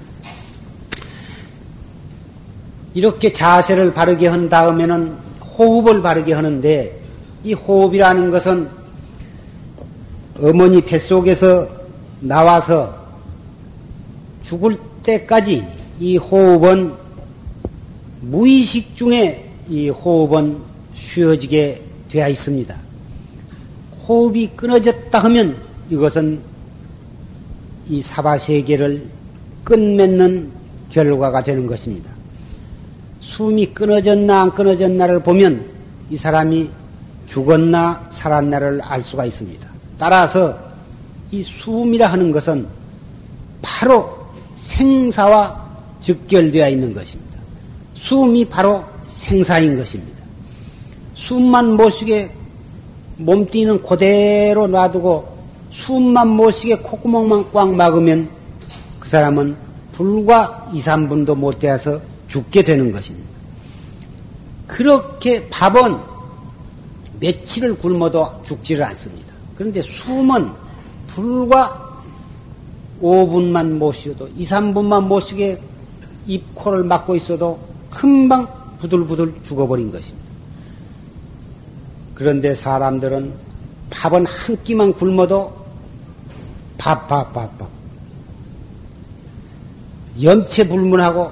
[2.94, 5.16] 이렇게 자세를 바르게 한 다음에는
[5.58, 7.00] 호흡을 바르게 하는데
[7.44, 8.68] 이 호흡이라는 것은
[10.40, 11.68] 어머니 뱃속에서
[12.20, 12.94] 나와서
[14.42, 15.64] 죽을 때까지
[16.00, 16.94] 이 호흡은
[18.22, 20.58] 무의식 중에 이 호흡은
[21.06, 22.76] 쉬어지게 되어 있습니다.
[24.06, 25.56] 호흡이 끊어졌다 하면
[25.90, 26.40] 이것은
[27.88, 29.06] 이 사바세계를
[29.64, 30.50] 끝맺는
[30.90, 32.10] 결과가 되는 것입니다.
[33.20, 35.66] 숨이 끊어졌나 안 끊어졌나를 보면
[36.10, 36.70] 이 사람이
[37.26, 39.68] 죽었나 살았나를 알 수가 있습니다.
[39.98, 40.56] 따라서
[41.32, 42.66] 이 숨이라 하는 것은
[43.62, 44.16] 바로
[44.56, 45.66] 생사와
[46.00, 47.38] 직결되어 있는 것입니다.
[47.94, 50.15] 숨이 바로 생사인 것입니다.
[51.16, 52.30] 숨만 못 쉬게
[53.16, 55.36] 몸뛰는 그대로 놔두고
[55.70, 58.28] 숨만 못 쉬게 콧구멍만 꽉 막으면
[59.00, 59.56] 그 사람은
[59.92, 63.26] 불과 2, 3분도 못 되어서 죽게 되는 것입니다.
[64.66, 65.96] 그렇게 밥은
[67.18, 69.32] 며칠을 굶어도 죽지를 않습니다.
[69.56, 70.50] 그런데 숨은
[71.06, 71.82] 불과
[73.00, 75.58] 5분만 못 쉬어도 2, 3분만 못 쉬게
[76.26, 77.58] 입, 코를 막고 있어도
[77.90, 78.46] 금방
[78.80, 80.25] 부들부들 죽어버린 것입니다.
[82.16, 83.32] 그런데 사람들은
[83.90, 85.54] 밥은 한 끼만 굶어도
[86.78, 87.68] 밥, 밥, 밥, 밥.
[90.20, 91.30] 염체불문하고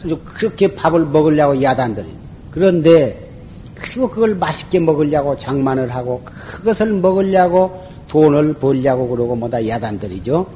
[0.00, 2.08] 아주 그렇게 밥을 먹으려고 야단들이.
[2.50, 3.30] 그런데
[3.74, 10.46] 그리고 그걸 맛있게 먹으려고 장만을 하고 그것을 먹으려고 돈을 벌려고 그러고 뭐다 야단들이죠.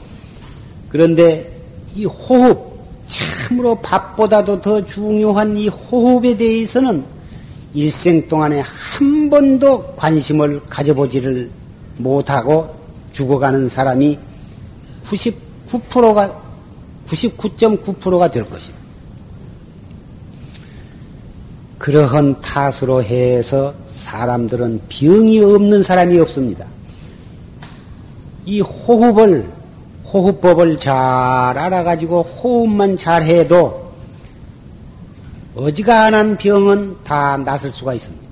[0.88, 1.60] 그런데
[1.94, 7.17] 이 호흡, 참으로 밥보다도 더 중요한 이 호흡에 대해서는
[7.74, 11.50] 일생 동안에 한 번도 관심을 가져보지를
[11.98, 12.74] 못하고
[13.12, 14.18] 죽어가는 사람이
[15.04, 16.42] 99%가
[17.06, 18.78] 99.9%가 될 것입니다.
[21.78, 26.66] 그러한 탓으로 해서 사람들은 병이 없는 사람이 없습니다.
[28.44, 29.48] 이 호흡을
[30.04, 33.87] 호흡법을 잘 알아가지고 호흡만 잘 해도
[35.58, 38.28] 어지간한 병은 다 낫을 수가 있습니다.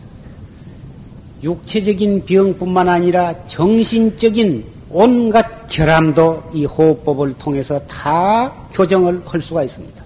[1.42, 10.04] 육체적인 병뿐만 아니라 정신적인 온갖 결함도 이 호흡법을 통해서 다 교정을 할 수가 있습니다.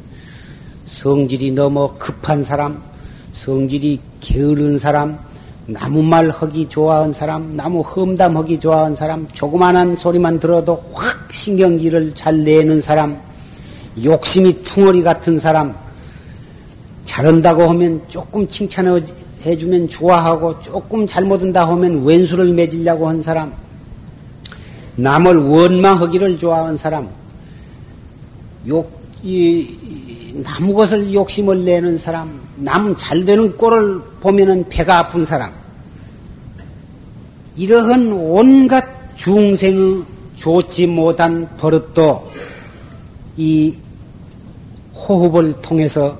[0.86, 2.82] 성질이 너무 급한 사람,
[3.32, 5.18] 성질이 게으른 사람,
[5.66, 12.80] 나무말 하기 좋아하는 사람, 나무 험담하기 좋아하는 사람, 조그만한 소리만 들어도 확 신경질을 잘 내는
[12.80, 13.20] 사람,
[14.02, 15.74] 욕심이 퉁어리 같은 사람,
[17.04, 19.00] 잘한다고 하면 조금 칭찬해
[19.44, 23.52] 해주면 좋아하고 조금 잘못한다 하면 왼수를 맺으려고 한 사람,
[24.96, 27.08] 남을 원망하기를 좋아하는 사람,
[28.68, 28.90] 욕,
[29.22, 35.52] 이, 남 것을 욕심을 내는 사람, 남 잘 되는 꼴을 보면은 배가 아픈 사람,
[37.56, 42.30] 이러한 온갖 중생의 좋지 못한 버릇도
[43.36, 43.74] 이
[44.94, 46.18] 호흡을 통해서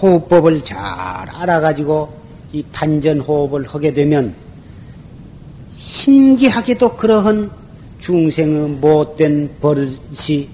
[0.00, 2.12] 호흡법을 잘 알아가지고
[2.52, 4.34] 이 단전 호흡을 하게 되면
[5.74, 7.50] 신기하게도 그러한
[8.00, 10.48] 중생의 못된 버릇이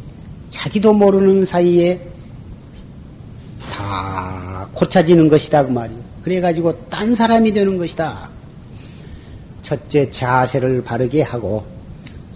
[0.51, 2.01] 자기도 모르는 사이에
[3.72, 6.01] 다 고쳐지는 것이다 그 말이에요.
[6.22, 8.28] 그래가지고 딴 사람이 되는 것이다.
[9.62, 11.64] 첫째 자세를 바르게 하고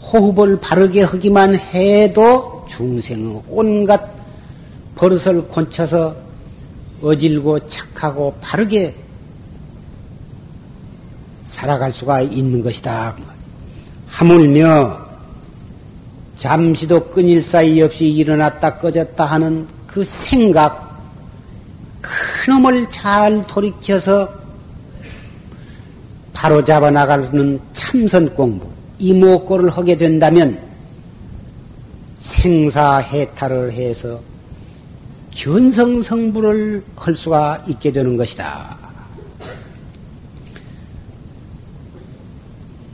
[0.00, 4.10] 호흡을 바르게 하기만 해도 중생의 온갖
[4.96, 6.29] 버릇을 곤쳐서
[7.02, 8.94] 어질고 착하고 바르게
[11.44, 13.16] 살아갈 수가 있는 것이다.
[14.06, 15.08] 하물며
[16.36, 20.98] 잠시도 끊일 사이 없이 일어났다 꺼졌다 하는 그 생각,
[22.00, 24.40] 그놈을 잘 돌이켜서
[26.32, 28.66] 바로 잡아 나가는 참선 공부,
[28.98, 30.58] 이목고를 하게 된다면
[32.20, 34.20] 생사해탈을 해서
[35.30, 38.76] 견성성부를 할 수가 있게 되는 것이다.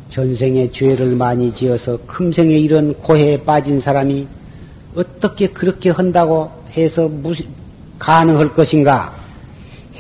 [0.08, 4.26] 전생에 죄를 많이 지어서 금생에 이런 고해에 빠진 사람이
[4.94, 7.46] 어떻게 그렇게 한다고 해서 무시,
[7.98, 9.14] 가능할 것인가?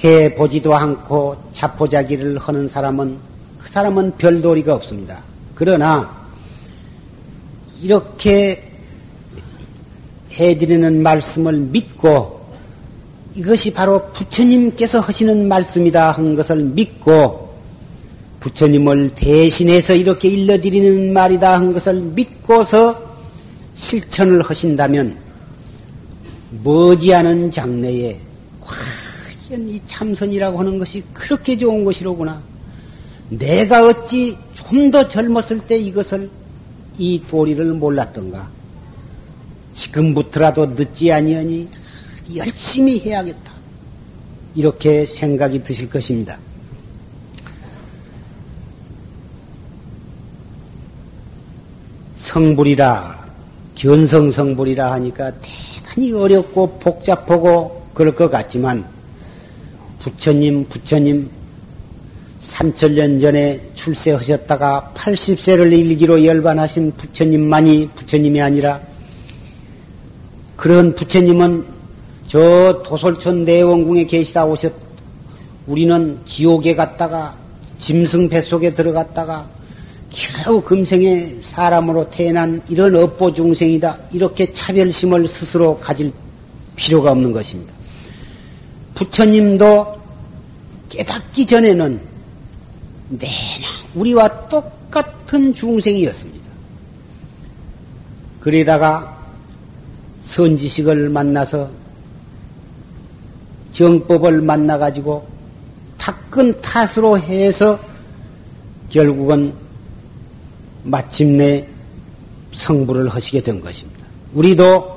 [0.04, 3.18] 해 보지도 않고 자포자기를 하는 사람은
[3.58, 5.22] 그 사람은 별 도리가 없습니다.
[5.54, 6.14] 그러나
[7.82, 8.65] 이렇게
[10.36, 12.40] 해드리는 말씀을 믿고
[13.34, 17.54] 이것이 바로 부처님께서 하시는 말씀이다 한 것을 믿고
[18.40, 23.02] 부처님을 대신해서 이렇게 일러드리는 말이다 한 것을 믿고서
[23.74, 25.18] 실천을 하신다면
[26.62, 28.18] 머지않은 장래에
[28.60, 32.40] 과연 이 참선이라고 하는 것이 그렇게 좋은 것이로구나.
[33.28, 36.30] 내가 어찌 좀 더 젊었을 때 이것을
[36.98, 38.48] 이 도리를 몰랐던가.
[39.76, 41.68] 지금부터라도 늦지 아니하니
[42.34, 43.52] 열심히 해야겠다.
[44.54, 46.38] 이렇게 생각이 드실 것입니다.
[52.16, 53.26] 성불이라,
[53.74, 58.86] 견성 성불이라 하니까 대단히 어렵고 복잡하고 그럴 것 같지만,
[59.98, 61.30] 부처님, 부처님,
[62.40, 68.80] 3천년 전에 출세하셨다가 80세를 일기로 열반하신 부처님만이 부처님이 아니라,
[70.56, 71.66] 그런 부처님은
[72.26, 74.72] 저 도솔천 내원궁에 계시다 오셨,
[75.66, 77.36] 우리는 지옥에 갔다가
[77.78, 79.48] 짐승 뱃속에 들어갔다가
[80.10, 83.98] 겨우 금생에 사람으로 태어난 이런 업보 중생이다.
[84.12, 86.12] 이렇게 차별심을 스스로 가질
[86.74, 87.74] 필요가 없는 것입니다.
[88.94, 90.00] 부처님도
[90.88, 92.00] 깨닫기 전에는
[93.10, 96.46] 내나 우리와 똑같은 중생이었습니다.
[98.40, 99.15] 그러다가
[100.26, 101.70] 선지식을 만나서
[103.72, 105.26] 정법을 만나가지고
[105.98, 107.78] 탁근 탓으로 해서
[108.90, 109.52] 결국은
[110.82, 111.66] 마침내
[112.52, 114.06] 성불을 하시게 된 것입니다.
[114.34, 114.96] 우리도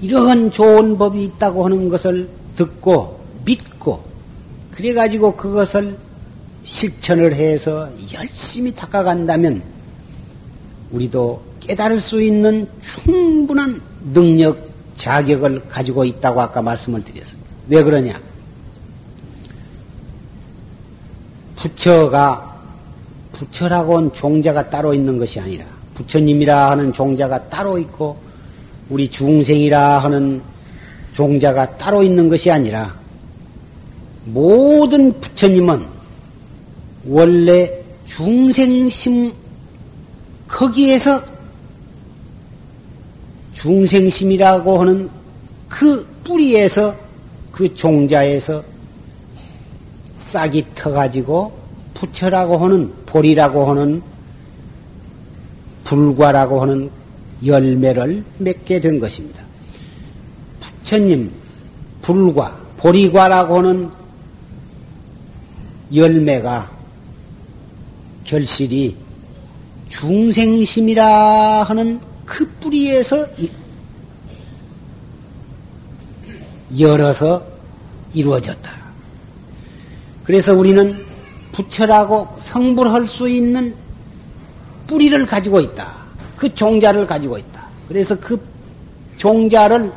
[0.00, 4.02] 이러한 좋은 법이 있다고 하는 것을 듣고 믿고
[4.72, 5.98] 그래가지고 그것을
[6.62, 9.62] 실천을 해서 열심히 닦아간다면
[10.90, 13.80] 우리도 깨달을 수 있는 충분한
[14.12, 17.48] 능력, 자격을 가지고 있다고 아까 말씀을 드렸습니다.
[17.68, 18.20] 왜 그러냐?
[21.54, 22.58] 부처가
[23.32, 25.64] 부처라고는 종자가 따로 있는 것이 아니라
[25.94, 28.16] 부처님이라 하는 종자가 따로 있고
[28.88, 30.42] 우리 중생이라 하는
[31.12, 32.96] 종자가 따로 있는 것이 아니라
[34.24, 35.86] 모든 부처님은
[37.06, 37.70] 원래
[38.06, 39.32] 중생심
[40.48, 41.30] 거기에서
[43.60, 45.10] 중생심이라고 하는
[45.68, 46.96] 그 뿌리에서
[47.52, 48.64] 그 종자에서
[50.14, 51.52] 싹이 터가지고
[51.94, 54.02] 부처라고 하는 볼이라고 하는
[55.84, 56.90] 불과라고 하는
[57.44, 59.44] 열매를 맺게 된 것입니다.
[60.60, 61.30] 부처님,
[62.00, 63.90] 불과, 보리과라고 하는
[65.94, 66.70] 열매가
[68.24, 68.96] 결실이
[69.88, 73.26] 중생심이라 하는 그 뿌리에서
[76.78, 77.44] 열어서
[78.14, 78.70] 이루어졌다.
[80.22, 81.04] 그래서 우리는
[81.50, 83.74] 부처라고 성불할 수 있는
[84.86, 85.92] 뿌리를 가지고 있다.
[86.36, 87.66] 그 종자를 가지고 있다.
[87.88, 88.40] 그래서 그
[89.16, 89.92] 종자를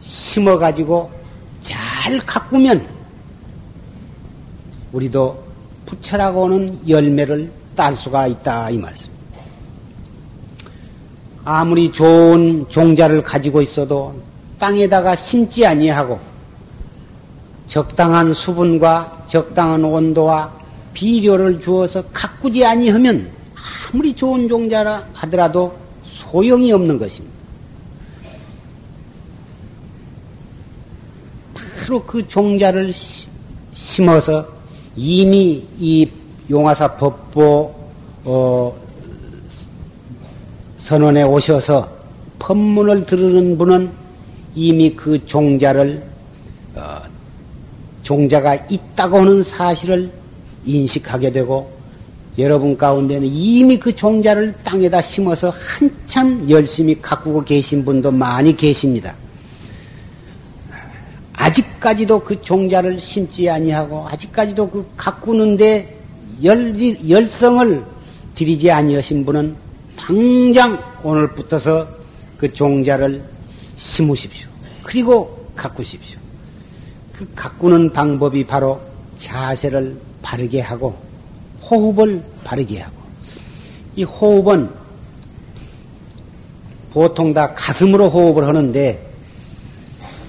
[0.00, 1.10] 심어 가지고
[1.60, 2.88] 잘 가꾸면
[4.92, 5.44] 우리도
[5.84, 9.09] 부처라고 하는 열매를 딸 수가 있다 이 말씀.
[11.44, 14.14] 아무리 좋은 종자를 가지고 있어도
[14.58, 16.20] 땅에다가 심지 아니하고
[17.66, 20.52] 적당한 수분과 적당한 온도와
[20.92, 23.30] 비료를 주어서 가꾸지 아니하면
[23.92, 25.74] 아무리 좋은 종자라 하더라도
[26.04, 27.40] 소용이 없는 것입니다.
[31.54, 32.92] 바로 그 종자를
[33.72, 34.46] 심어서
[34.94, 36.08] 이미 이
[36.48, 37.74] 용화사 법보
[38.24, 38.74] 어,
[40.90, 41.88] 선원에 오셔서
[42.40, 43.92] 법문을 들으는 분은
[44.56, 46.02] 이미 그 종자를
[46.74, 47.00] 어,
[48.02, 50.10] 종자가 있다고 하는 사실을
[50.64, 51.70] 인식하게 되고
[52.38, 59.14] 여러분 가운데는 이미 그 종자를 땅에다 심어서 한참 열심히 가꾸고 계신 분도 많이 계십니다.
[61.34, 65.96] 아직까지도 그 종자를 심지 아니하고 아직까지도 그 가꾸는데
[66.42, 66.74] 열,
[67.08, 67.84] 열성을
[68.34, 69.69] 들이지 아니하신 분은
[70.10, 71.86] 당장 오늘부터서
[72.36, 73.22] 그 종자를
[73.76, 74.48] 심으십시오.
[74.82, 76.18] 그리고 가꾸십시오.
[77.12, 78.80] 그 가꾸는 방법이 바로
[79.18, 80.98] 자세를 바르게 하고
[81.62, 82.96] 호흡을 바르게 하고
[83.94, 84.68] 이 호흡은
[86.92, 89.12] 보통 다 가슴으로 호흡을 하는데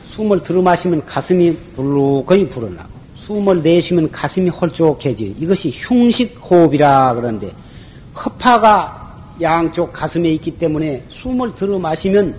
[0.06, 7.52] 숨을 들어마시면 가슴이 불룩거니 불어나고 숨을 내쉬면 가슴이 홀쭉해지 이것이 흉식 호흡이라 그러는데
[8.16, 9.01] 허파가
[9.42, 12.36] 양쪽 가슴에 있기 때문에 숨을 들어 마시면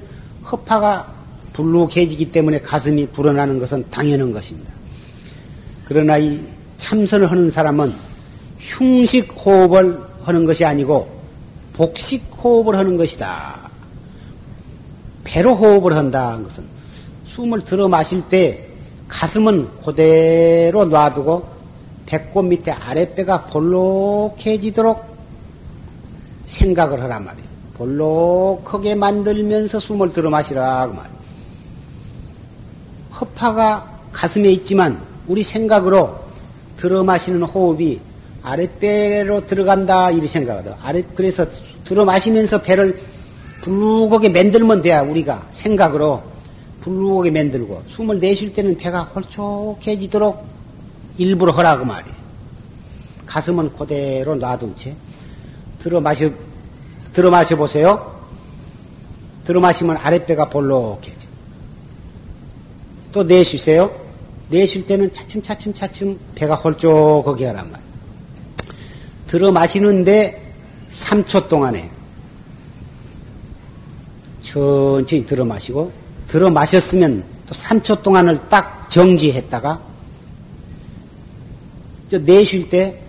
[0.51, 1.13] 허파가
[1.53, 4.73] 불룩해지기 때문에 가슴이 불어나는 것은 당연한 것입니다.
[5.85, 6.41] 그러나 이
[6.77, 7.95] 참선을 하는 사람은
[8.59, 11.21] 흉식 호흡을 하는 것이 아니고
[11.75, 13.71] 복식 호흡을 하는 것이다.
[15.25, 16.65] 배로 호흡을 한다 는 것은
[17.27, 18.69] 숨을 들어 마실 때
[19.09, 21.47] 가슴은 그대로 놔두고
[22.07, 25.12] 배꼽 밑에 아랫배가 볼록해지도록
[26.47, 27.49] 생각을 하란 말이에요.
[27.75, 31.23] 볼록하게 만들면서 숨을 들어 마시라 그 말이에요.
[33.21, 36.21] 허파가 가슴에 있지만 우리 생각으로
[36.77, 38.01] 들어 마시는 호흡이
[38.43, 40.79] 아랫배로 들어간다 이렇게 생각하다.
[40.83, 41.47] 아래 그래서
[41.85, 42.99] 들어 마시면서 배를
[43.63, 46.23] 불룩하게 만들면 돼야 우리가 생각으로
[46.81, 50.45] 불룩하게 만들고 숨을 내쉴 때는 배가 홀쭉해지도록
[51.19, 52.17] 일부러 하라고 말이에요.
[53.27, 54.97] 가슴은 그대로 놔둔 채
[55.83, 56.31] 들어 마셔
[57.13, 58.17] 들어 마셔 보세요.
[59.45, 61.27] 들어 마시면 아랫배가 볼록해져.
[63.11, 63.93] 또 내쉬세요.
[64.49, 67.91] 내쉴 때는 차츰차츰 차츰 배가 홀쭉하게 하란 말이에요.
[69.27, 70.55] 들어 마시는데
[70.91, 71.91] 3초 동안에
[74.41, 75.91] 천천히 들어 마시고
[76.29, 79.81] 들어 마셨으면 또 3초 동안을 딱 정지했다가
[82.11, 83.02] 내쉴 때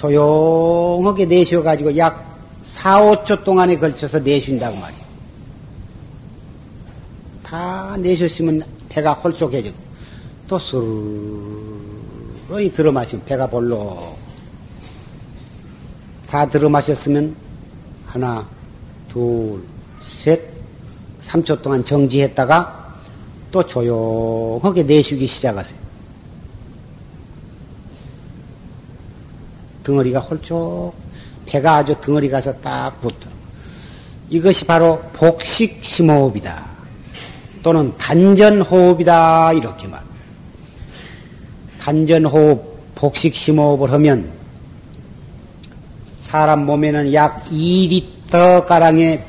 [0.00, 2.26] 조용하게 내쉬어가지고 약
[2.62, 5.04] 4, 5초 동안에 걸쳐서 내쉰다고 말이에요.
[7.42, 9.76] 다 내셨으면 배가 홀쭉해지고
[10.48, 14.16] 또 스르르 들어 마시면 배가 볼록
[16.26, 17.34] 다 들어 마셨으면
[18.06, 18.46] 하나,
[19.08, 19.62] 둘,
[20.02, 20.48] 셋,
[21.20, 22.96] 3초 동안 정지했다가
[23.50, 25.89] 또 조용하게 내쉬기 시작하세요.
[29.90, 30.94] 덩어리가 홀쭉,
[31.46, 33.28] 배가 아주 덩어리 가서 딱 붙어.
[34.28, 36.70] 이것이 바로 복식 심호흡이다.
[37.62, 39.52] 또는 단전호흡이다.
[39.54, 40.00] 이렇게 말.
[41.80, 44.30] 단전호흡, 복식 심호흡을 하면
[46.20, 49.24] 사람 몸에는 약 2리터 가량의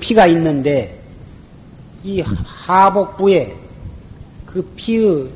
[0.00, 1.00] 피가 있는데
[2.04, 3.56] 이 하복부에
[4.44, 5.30] 그 피의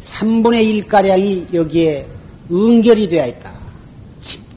[0.00, 2.06] 3분의 1가량이 여기에
[2.50, 3.57] 응결이 되어 있다.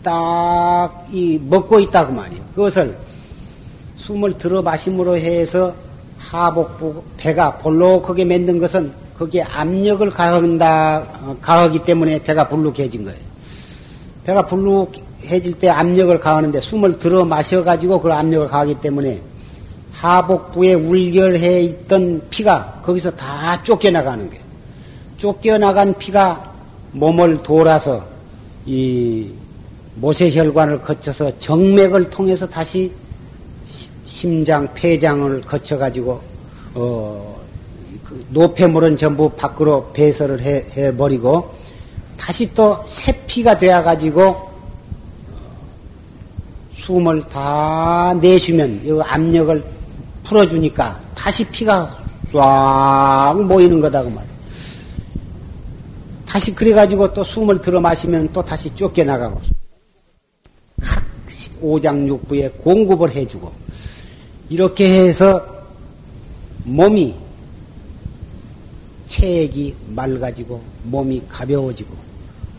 [0.01, 2.43] 칩딱 이 먹고 있다고 말이에요.
[2.55, 2.97] 그것을
[3.95, 5.73] 숨을 들어 마심으로 해서
[6.17, 13.19] 하복부 배가 볼록하게 만든 것은 거기에 압력을 가한다 가하기 때문에 배가 불룩해진 거예요.
[14.23, 19.21] 배가 불룩해질 때 압력을 가하는데 숨을 들어 마셔 가지고 그 압력을 가하기 때문에
[19.93, 24.41] 하복부에 울결해 있던 피가 거기서 다 쫓겨나가는 거예요.
[25.17, 26.51] 쫓겨나간 피가
[26.93, 28.03] 몸을 돌아서
[28.65, 29.29] 이
[29.95, 32.91] 모세혈관을 거쳐서 정맥을 통해서 다시
[34.05, 36.21] 심장, 폐장을 거쳐가지고
[36.75, 37.41] 어,
[38.03, 41.51] 그 노폐물은 전부 밖으로 배설을 해, 해버리고
[42.17, 44.51] 다시 또 새 피가 되어가지고
[46.75, 49.63] 숨을 다 내쉬면 이 압력을
[50.23, 51.97] 풀어주니까 다시 피가
[52.33, 54.31] 쫙 모이는 거다 그 말이야.
[56.27, 59.60] 다시 그래가지고 또 숨을 들어 마시면 또 다시 쫓겨나가고 각
[61.61, 63.51] 오장육부에 공급을 해주고
[64.49, 65.45] 이렇게 해서
[66.63, 67.15] 몸이
[69.07, 71.95] 체액이 맑아지고 몸이 가벼워지고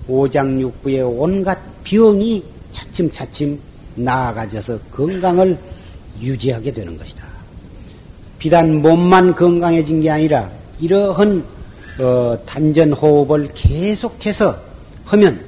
[0.08, 3.58] 오장육부의 온갖 병이 차츰차츰
[3.94, 5.58] 나아가져서 건강을
[6.20, 7.24] 유지하게 되는 것이다.
[8.38, 10.50] 비단 몸만 건강해진 게 아니라
[10.80, 11.44] 이러한
[12.00, 14.58] 어, 단전 호흡을 계속해서
[15.04, 15.44] 하면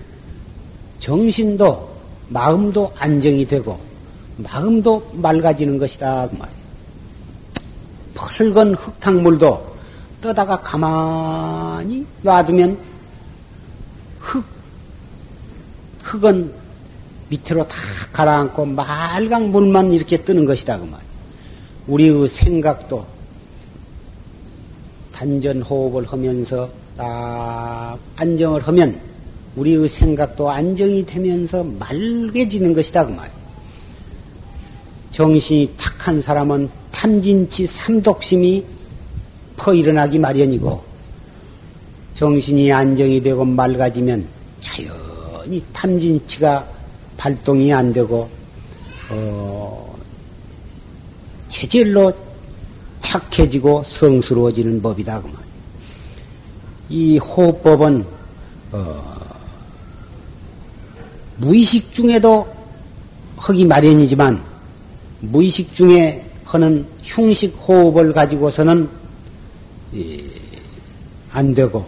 [0.98, 1.93] 정신도
[2.28, 3.78] 마음도 안정이 되고
[4.36, 6.64] 마음도 맑아지는 것이다 그 말이에요.
[8.14, 9.74] 펄건 흙탕물도
[10.20, 12.78] 떠다가 가만히 놔두면
[14.20, 14.44] 흙
[16.02, 16.52] 흙은
[17.28, 17.76] 밑으로 다
[18.12, 21.14] 가라앉고 맑은 물만 이렇게 뜨는 것이다 그 말이에요.
[21.86, 23.06] 우리의 생각도
[25.12, 29.00] 단전 호흡을 하면서 딱 안정을 하면
[29.56, 33.44] 우리의 생각도 안정이 되면서 맑아지는 것이다 그 말이에요.
[35.10, 38.64] 정신이 탁한 사람은 탐진치 삼독심이
[39.56, 40.82] 퍼 일어나기 마련이고
[42.14, 44.26] 정신이 안정이 되고 맑아지면
[44.60, 46.68] 자연히 탐진치가
[47.16, 48.28] 발동이 안 되고
[49.10, 49.96] 어,
[51.48, 52.12] 체질로
[53.00, 55.36] 착해지고 성스러워지는 법이다 그 말.
[56.88, 58.04] 이 호흡법은
[58.72, 59.13] 어,
[61.38, 62.46] 무의식 중에도
[63.36, 64.42] 하기 마련이지만
[65.20, 68.88] 무의식 중에 하는 흉식 호흡을 가지고서는
[69.96, 70.24] 예,
[71.30, 71.84] 안 되고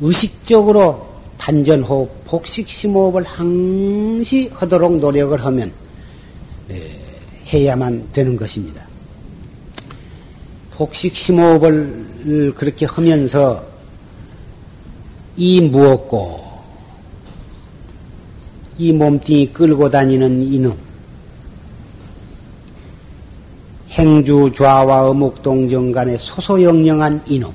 [0.00, 1.06] 의식적으로
[1.38, 5.72] 단전 호흡, 복식 심호흡을 항시 하도록 노력을 하면
[6.70, 6.98] 예,
[7.46, 8.86] 해야만 되는 것입니다.
[10.72, 13.64] 복식 심호흡을 그렇게 하면서
[15.36, 16.45] 이 무엇고
[18.78, 20.76] 이 몸뚱이 끌고 다니는 이놈
[23.90, 27.52] 행주 좌와 어묵동정 간의 소소영영한 이놈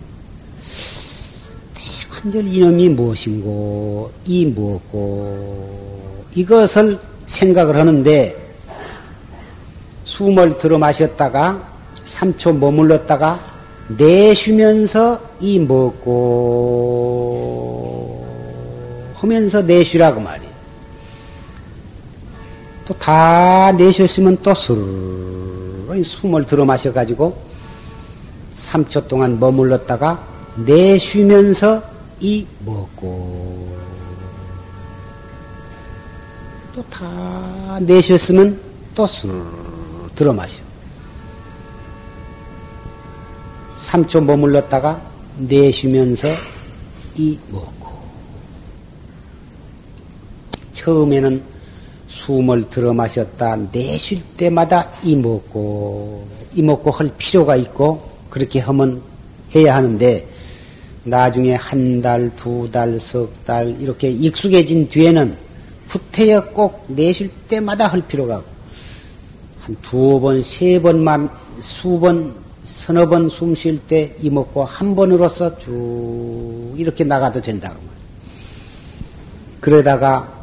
[1.73, 6.97] 대관절 이놈이 무엇인고 이 무엇고 이것을
[7.27, 8.35] 생각을 하는데
[10.05, 11.67] 숨을 들어 마셨다가
[12.05, 13.51] 3초 머물렀다가
[13.97, 16.21] 내쉬면서 이 먹고
[19.15, 20.50] 하면서 내쉬라고 말이에요.
[22.91, 27.41] 또 다 내쉬었으면 또 스르르 숨을 들어 마셔가지고
[28.53, 30.27] 3초 동안 머물렀다가
[30.57, 31.81] 내쉬면서
[32.19, 33.77] 이 먹고
[36.75, 38.59] 또 다 내쉬었으면
[38.93, 39.41] 또 스르르
[40.13, 40.61] 들어 마셔.
[43.77, 45.01] 3초 머물렀다가
[45.37, 46.27] 내쉬면서
[47.15, 47.89] 이 먹고
[50.73, 51.50] 처음에는
[52.11, 59.01] 숨을 들어 마셨다 내쉴 때마다 이 먹고 이 먹고 할 필요가 있고 그렇게 하면
[59.55, 60.27] 해야 하는데
[61.03, 65.35] 나중에 한 달, 두 달, 석 달 이렇게 익숙해진 뒤에는
[65.87, 68.43] 후퇴여 꼭 내쉴 때마다 할 필요가
[69.59, 72.33] 한 두어 번, 세 번만 수번
[72.63, 77.91] 서너 번 숨 쉴 때 이먹고 한 번으로서 쭉 이렇게 나가도 된다고 말이에요.
[79.59, 80.40] 그러다가 알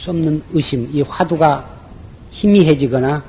[0.00, 1.78] 수 없는 의심, 이 화두가
[2.30, 3.22] 희미해지거나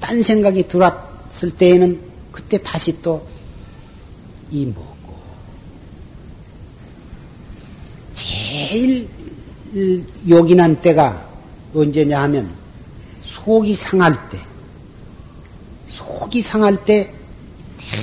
[0.00, 2.00] 딴 생각이 들어왔을 때에는
[2.32, 5.14] 그때 다시 또이 먹고.
[8.14, 9.08] 제일
[10.26, 11.28] 요긴한 때가
[11.74, 12.50] 언제냐 하면
[13.24, 14.40] 속이 상할 때.
[15.86, 17.12] 속이 상할 때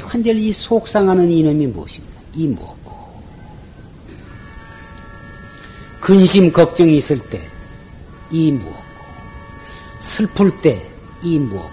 [0.05, 2.21] 완전히 이속 상하는 이놈이 무엇입니까?
[2.35, 2.93] 이 뭐고.
[5.99, 7.52] 근심 걱정이 있을 때
[8.33, 8.83] 이 무엇고
[9.99, 10.81] 슬플 때
[11.23, 11.69] 이 무엇고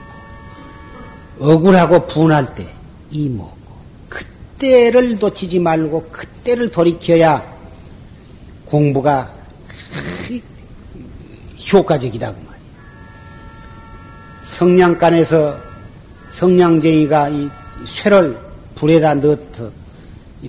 [1.40, 2.72] 억울하고 분할 때
[3.10, 3.56] 이 무엇고
[4.08, 7.42] 그때를 놓치지 말고 그때를 돌이켜야
[8.66, 9.32] 공부가
[11.72, 12.60] 효과적이다고 말이야.
[14.42, 15.58] 성냥간에서
[16.30, 17.50] 성냥쟁이가 이
[17.84, 18.38] 쇠를
[18.76, 19.70] 불에다 넣어서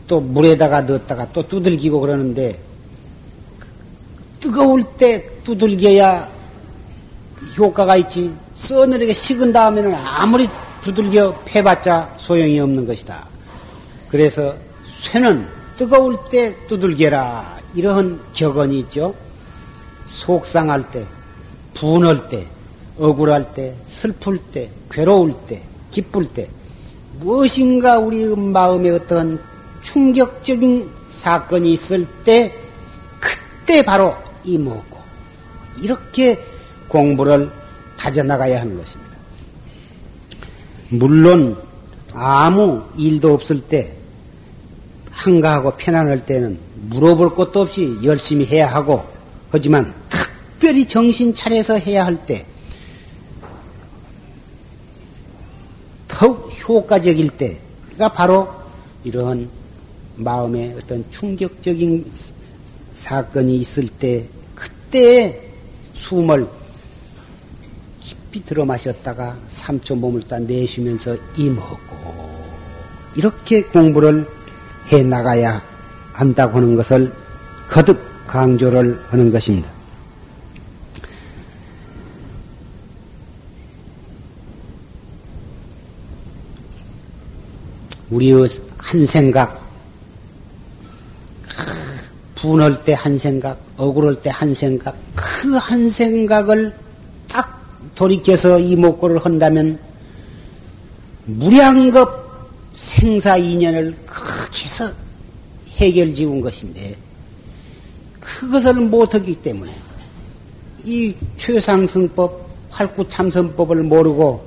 [0.07, 2.59] 또 물에다가 넣었다가 또 두들기고 그러는데
[4.41, 6.27] 뜨거울 때 두들겨야
[7.57, 8.33] 효과가 있지.
[8.55, 10.49] 써늘하게 식은 다음에는 아무리
[10.83, 13.27] 두들겨 패봤자 소용이 없는 것이다.
[14.09, 17.59] 그래서 쇠는 뜨거울 때 두들겨라.
[17.75, 19.15] 이러한 격언이 있죠.
[20.05, 21.05] 속상할 때,
[21.73, 22.45] 분할 때,
[22.97, 26.49] 억울할 때, 슬플 때, 괴로울 때, 기쁠 때,
[27.19, 29.41] 무엇인가 우리 마음에 어떤
[29.81, 32.53] 충격적인 사건이 있을 때,
[33.19, 34.13] 그때 바로
[34.43, 34.99] 이먹고,
[35.81, 36.39] 이렇게
[36.87, 37.51] 공부를
[37.97, 39.11] 다져나가야 하는 것입니다.
[40.89, 41.57] 물론,
[42.13, 43.93] 아무 일도 없을 때,
[45.11, 49.05] 한가하고 편안할 때는 물어볼 것도 없이 열심히 해야 하고,
[49.51, 52.45] 하지만 특별히 정신 차려서 해야 할 때,
[56.07, 58.47] 더욱 효과적일 때가 바로
[59.03, 59.49] 이러한
[60.17, 62.11] 마음에 어떤 충격적인
[63.01, 65.41] 사건이 있을 때, 그때
[65.93, 66.47] 숨을
[67.99, 72.29] 깊이 들어 마셨다가 3초 몸을 딱 내쉬면서 이먹고,
[73.15, 74.27] 이렇게 공부를
[74.91, 75.63] 해 나가야
[76.13, 77.11] 한다고 하는 것을
[77.67, 79.71] 거듭 강조를 하는 것입니다.
[88.11, 88.47] 우리의
[88.77, 89.60] 한 생각,
[92.41, 96.73] 분할 때 한 생각, 억울할 때 한 생각, 그 한 생각을
[97.27, 97.61] 딱
[97.93, 99.77] 돌이켜서 이목구를 한다면
[101.25, 102.09] 무량겁
[102.73, 104.91] 생사 인연을 거기서
[105.77, 106.95] 해결 지은 것인데
[108.19, 109.71] 그것을 못하기 때문에
[110.83, 114.43] 이 최상승법, 활구참선법을 모르고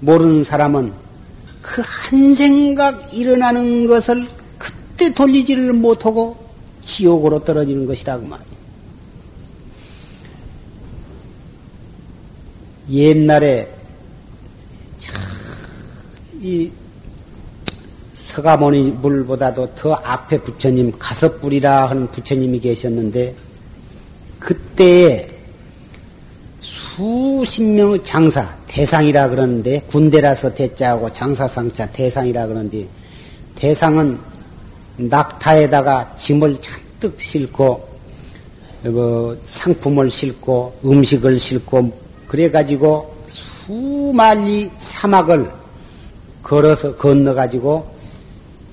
[0.00, 0.92] 모르는 사람은
[1.62, 4.26] 그 한 생각 일어나는 것을
[4.58, 6.47] 그때 돌리지를 못하고
[6.88, 8.58] 지옥으로 떨어지는 것이다 그 말이에요.
[12.90, 13.70] 옛날에
[16.40, 16.70] 이
[18.14, 23.34] 서가모니 물보다도 더 앞에 부처님 가섭불이라 하는 부처님이 계셨는데
[24.38, 25.28] 그때에
[26.60, 32.88] 수십 명의 장사 대상이라 그러는데 군대라서 대자하고 장사상자 대상이라 그러는데
[33.56, 34.18] 대상은
[34.98, 37.88] 낙타에다가 짐을 잔뜩 싣고
[38.84, 41.92] 뭐 상품을 싣고 음식을 싣고
[42.26, 45.50] 그래가지고 수만리 사막을
[46.42, 47.86] 걸어서 건너가지고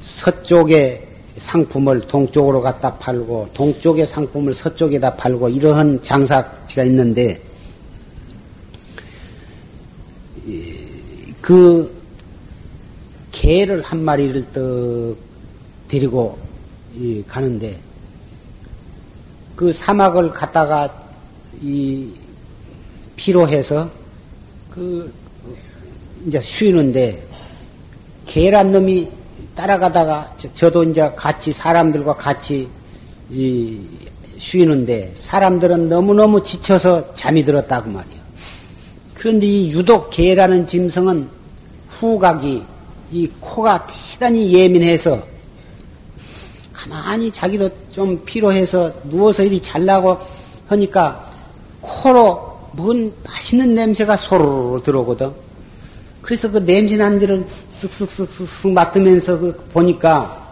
[0.02, 1.08] 서쪽에
[1.38, 7.42] 상품을 동쪽으로 갖다 팔고 동쪽의 상품을 서쪽에다 팔고 이러한 장사가 있는데
[11.42, 11.94] 그
[13.32, 15.35] 개를 한 마리를 떡
[15.88, 16.38] 데리고
[17.28, 17.80] 가는데
[19.56, 20.90] 그 사막을 갔다가
[21.62, 22.10] 이
[23.16, 23.90] 피로해서
[24.70, 25.12] 그
[26.28, 27.26] 이제 쉬는데
[28.26, 29.10] 개란 놈이
[29.56, 32.68] 따라가다가 저, 도 이제 같이 사람들과 같이
[33.30, 33.80] 이
[34.38, 38.20] 쉬는데 사람들은 너무너무 지쳐서 잠이 들었다고 말이에요.
[39.14, 41.30] 그런데 이 유독 개라는 짐승은
[41.90, 42.64] 후각이
[43.12, 45.35] 이 코가 대단히 예민해서
[46.90, 50.18] 가만히 자기도 좀 피로해서 누워서 이리 잘라고
[50.68, 51.32] 하니까
[51.82, 55.32] 코로 뭔 맛있는 냄새가 소로로 들어오거든.
[56.22, 60.44] 그래서 그 냄새 난 데를 쓱쓱쓱쓱 맡으면서 그 보니까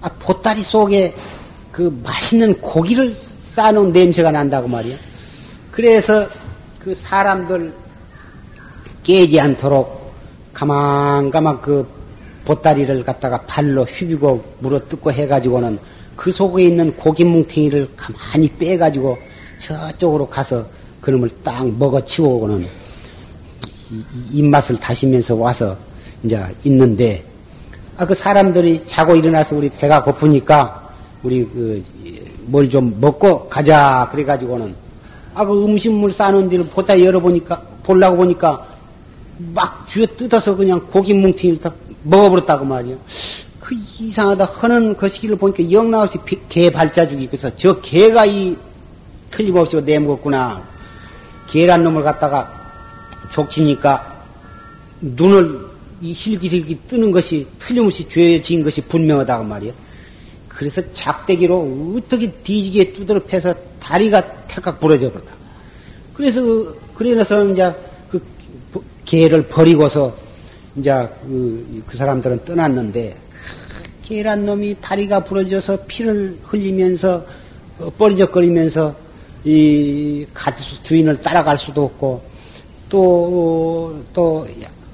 [0.00, 1.14] 아, 보따리 속에
[1.70, 4.96] 그 맛있는 고기를 쌓아놓은 냄새가 난다고 말이야.
[5.70, 6.26] 그래서
[6.78, 7.72] 그 사람들
[9.02, 10.12] 깨지 않도록
[10.52, 11.86] 가만가만 그
[12.50, 15.78] 보따리를 갖다가 발로 휘비고 물어 뜯고 해가지고는
[16.16, 19.16] 그 속에 있는 고기 뭉탱이를 가만히 빼가지고
[19.58, 20.66] 저쪽으로 가서
[21.00, 22.66] 그놈을 딱 먹어 치우고는
[24.32, 25.76] 입맛을 다시면서 와서
[26.24, 27.22] 이제 있는데
[27.96, 30.90] 아 그 사람들이 자고 일어나서 우리 배가 고프니까
[31.22, 31.84] 우리 그
[32.50, 34.74] 뭘 좀 먹고 가자 그래 가지고는
[35.34, 38.66] 아 그 음식물 싸는 데를 보다 열어보니까 보려고 보니까
[39.54, 41.72] 막 쥐어 뜯어서 그냥 고기 뭉탱이를 다
[42.02, 42.96] 먹어버렸다고 말이야.
[43.58, 48.56] 그 이상하다 하는 그 시기를 보니까 영나없이 개 발자죽이 있어서 저 개가 이
[49.30, 50.62] 틀림없이 내먹었구나.
[51.48, 52.50] 개란 놈을 갖다가
[53.30, 54.24] 족치니까
[55.00, 55.70] 눈을
[56.00, 59.72] 이 힐기힐기 뜨는 것이 틀림없이 죄 지은 것이 분명하다고 말이야.
[60.48, 65.32] 그래서 작대기로 어떻게 뒤지게 두드려 패서 다리가 태각 부러져 버렸다.
[66.14, 66.42] 그래서
[66.94, 67.74] 그래서 이제
[68.10, 68.22] 그
[69.04, 70.14] 개를 버리고서
[70.76, 70.92] 이제
[71.22, 73.16] 그, 그 사람들은 떠났는데
[74.02, 77.24] 개란 놈이 다리가 부러져서 피를 흘리면서
[77.78, 78.94] 어, 뻘리적거리면서
[79.44, 82.22] 이 같이 주인을 따라갈 수도 없고
[82.88, 84.46] 또, 또,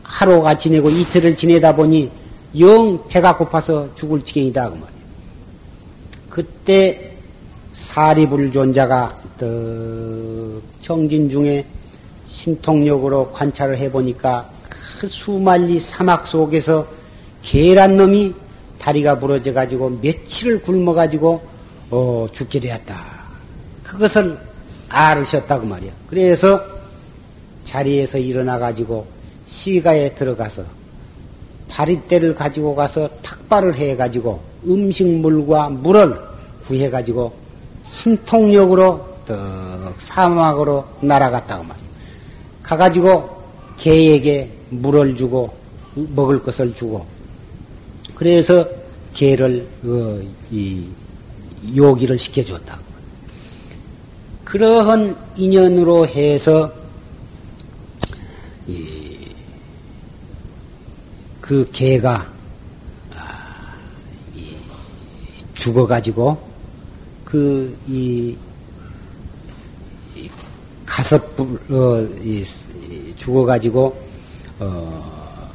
[0.03, 2.11] 하루가 지내고 이틀을 지내다 보니
[2.61, 4.89] 영 배가 고파서 죽을 지경이다 그 말이야.
[6.31, 7.16] 그때
[7.72, 11.66] 사리불존자가 떡 정진 중에
[12.27, 14.55] 신통력으로 관찰을 해보니까 그
[14.97, 16.86] 수만리 사막 속에서
[17.42, 18.34] 계란 놈이
[18.78, 21.42] 다리가 부러져 가지고 며칠을 굶어 가지고
[21.90, 23.16] 어, 죽게 되었다.
[23.82, 24.38] 그것을
[24.88, 25.92] 알으셨다고 말이야.
[26.09, 26.62] 그래서
[27.64, 29.07] 자리에서 일어나 가지고
[29.47, 30.64] 시가에 들어가서
[31.68, 36.16] 바리대를 가지고 가서 탁발을 해 가지고 음식물과 물을
[36.64, 37.34] 구해 가지고
[37.84, 41.86] 신통력으로 떡 사막으로 날아갔다고 말이야.
[42.62, 43.36] 가가지고
[43.79, 45.55] 개에게 물을 주고
[45.95, 47.07] 먹을 것을 주고
[48.14, 48.68] 그래서
[49.12, 50.20] 개를 어,
[50.51, 50.87] 이
[51.74, 52.85] 요기를 시켜줬다고.
[54.45, 56.72] 그러한 인연으로 해서
[61.41, 62.33] 그 개가
[63.14, 63.74] 아,
[65.55, 66.39] 죽어가지고
[67.24, 68.37] 그 이
[70.87, 72.43] 가섭불 어, 이,
[73.27, 73.97] 죽어가지고
[74.61, 75.51] 어,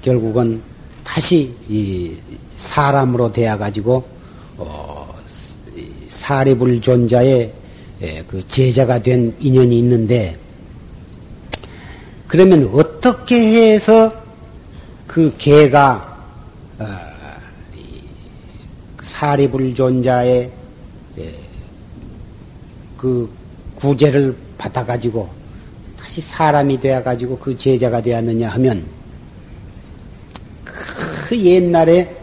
[0.00, 0.62] 결국은
[1.02, 2.12] 다시 이
[2.54, 4.04] 사람으로 되어가지고
[4.58, 5.14] 어,
[6.08, 7.52] 사리불 존자의
[8.02, 10.38] 예, 그 제자가 된 인연이 있는데
[12.28, 14.12] 그러면 어떻게 해서
[15.08, 16.16] 그 개가
[16.78, 16.86] 어,
[18.96, 20.50] 그 사리불 존자의
[21.18, 21.34] 예,
[22.96, 23.28] 그
[23.74, 25.28] 구제를 받아가지고
[25.98, 28.84] 다시 사람이 되어가지고 그 제자가 되었느냐 하면
[30.64, 32.14] 그 옛날에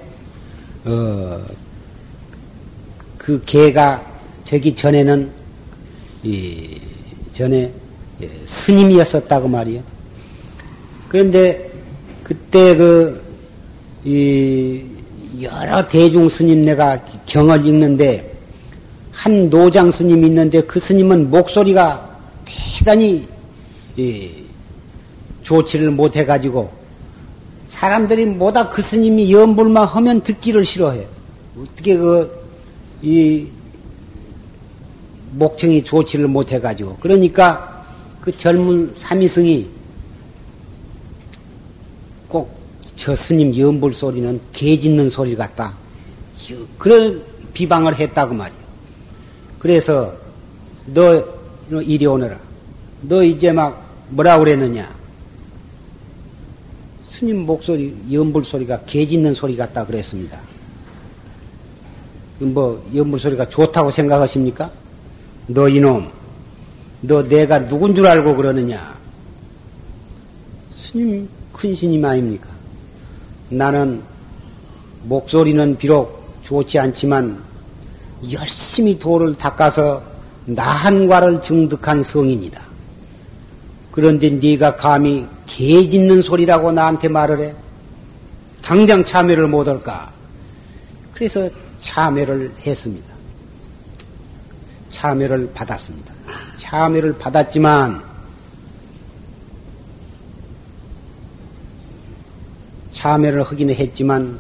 [0.86, 1.44] 어,
[3.18, 4.06] 그 개가
[4.46, 5.30] 되기 전에는
[6.24, 6.80] 이
[7.32, 7.72] 전에
[8.22, 9.82] 예, 스님이었었다고 말이요.
[11.08, 11.72] 그런데
[12.24, 13.32] 그때 그
[14.04, 14.82] 이
[15.42, 18.32] 여러 대중 스님 내가 경을 읽는데
[19.12, 22.10] 한 노장 스님이 있는데 그 스님은 목소리가
[22.82, 23.28] 대단히
[23.96, 24.32] 이
[25.44, 26.72] 좋지를 못해가지고
[27.70, 31.08] 사람들이 뭐다 그 스님이 연불만 하면 듣기를 싫어해.
[31.60, 32.44] 어떻게 그,
[33.02, 33.48] 이,
[35.34, 36.98] 목청이 좋지를 못해가지고.
[37.00, 37.86] 그러니까
[38.20, 39.68] 그 젊은 삼위승이
[42.28, 42.62] 꼭
[43.02, 45.74] 저 스님 연불 소리는 개 짖는 소리 같다.
[46.78, 48.60] 그런 비방을 했다고 말이야.
[49.58, 50.14] 그래서
[50.86, 51.24] 너
[51.82, 52.51] 이리 오너라.
[53.02, 54.94] 너 이제 막 뭐라 그랬느냐?
[57.08, 60.40] 스님 목소리, 연불 소리가 개 짖는 소리 같다 그랬습니다.
[62.40, 64.72] 뭐 연불 소리가 좋다고 생각하십니까?
[65.48, 66.10] 너 이놈,
[67.02, 68.98] 너 내가 누군 줄 알고 그러느냐?
[70.74, 72.50] 스님 큰 스님 아닙니까?
[73.50, 74.02] 나는
[75.04, 77.42] 목소리는 비록 좋지 않지만
[78.32, 80.02] 열심히 돌을 닦아서
[80.46, 82.71] 나한과를 증득한 성인이다.
[83.92, 87.56] 그런데 네가 감히 개 짖는 소리라고 나한테 말을 해?
[88.62, 90.12] 당장 참여를 못할까?
[91.14, 93.12] 그래서 참여를 했습니다.
[94.90, 96.14] 참여를 받았습니다.
[96.58, 98.02] 참여를 받았지만
[102.92, 104.40] 참여를 하기는 했지만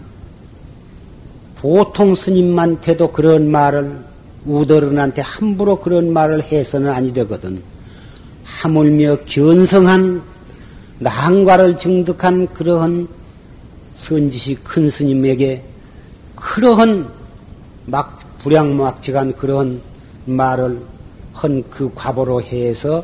[1.55, 4.03] 보통 스님한테도 그런 말을
[4.45, 7.61] 우더른한테 함부로 그런 말을 해서는 아니 되거든.
[8.61, 10.21] 하물며 견성한
[10.99, 13.07] 난과를 증득한 그러한
[13.95, 15.63] 선지시 큰 스님에게
[16.35, 17.09] 그러한
[17.87, 19.81] 막 불량막지간 그러한
[20.25, 20.79] 말을
[21.33, 23.03] 한 그 과보로 해서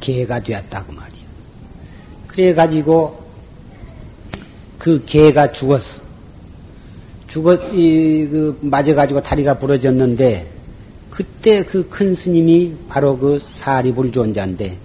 [0.00, 1.20] 개가 되었다고 말이야.
[2.26, 3.18] 그래가지고
[4.78, 6.02] 그 개가 죽었어.
[7.28, 10.59] 죽었, 이, 그, 맞아가지고 다리가 부러졌는데,
[11.10, 14.78] 그때 그 큰 스님이 바로 그 사리불 존자인데,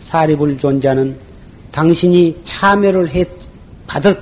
[0.00, 1.16] 사리불 존자는
[1.70, 3.28] 당신이 참여를 했,
[3.86, 4.16] 받았,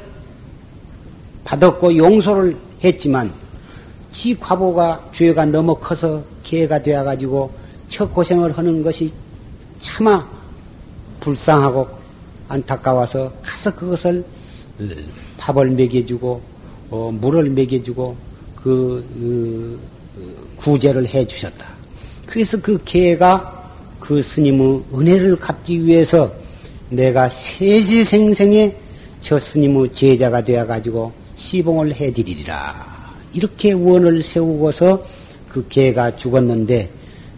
[1.44, 3.32] 받았고 용서를 했지만,
[4.11, 7.53] 지 과보가 죄가 너무 커서 기회가 되어가지고
[7.88, 9.12] 첫 고생을 하는 것이
[9.78, 10.26] 차마
[11.20, 11.86] 불쌍하고
[12.49, 14.24] 안타까워서 가서 그것을
[15.36, 16.40] 밥을 먹여주고
[16.90, 18.16] 어, 물을 먹여주고
[18.57, 19.78] 그, 그
[20.56, 21.66] 구제를 해 주셨다.
[22.26, 23.54] 그래서 그 개가
[24.00, 26.32] 그 스님의 은혜를 갚기 위해서
[26.90, 28.76] 내가 세지생생에
[29.20, 33.14] 저 스님의 제자가 되어가지고 시봉을 해드리리라.
[33.32, 35.04] 이렇게 원을 세우고서
[35.48, 36.90] 그 개가 죽었는데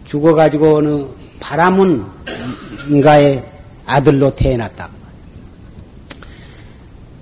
[0.05, 1.05] 죽어가지고 어느
[1.39, 3.43] 바람은가의
[3.85, 4.89] 아들로 태어났다.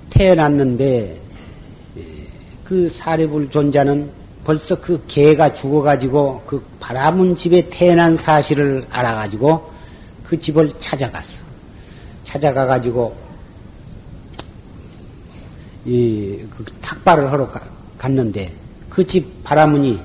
[0.10, 1.22] 태어났는데
[2.64, 4.17] 그 사례불 존자는
[4.48, 9.70] 벌써 그 개가 죽어가지고 그 바라문 집에 태어난 사실을 알아가지고
[10.24, 11.44] 그 집을 찾아갔어.
[12.24, 13.14] 찾아가가지고
[15.86, 17.60] 이 그 탁발을 하러 가,
[17.98, 18.54] 갔는데
[18.90, 20.00] 그 집 바라문이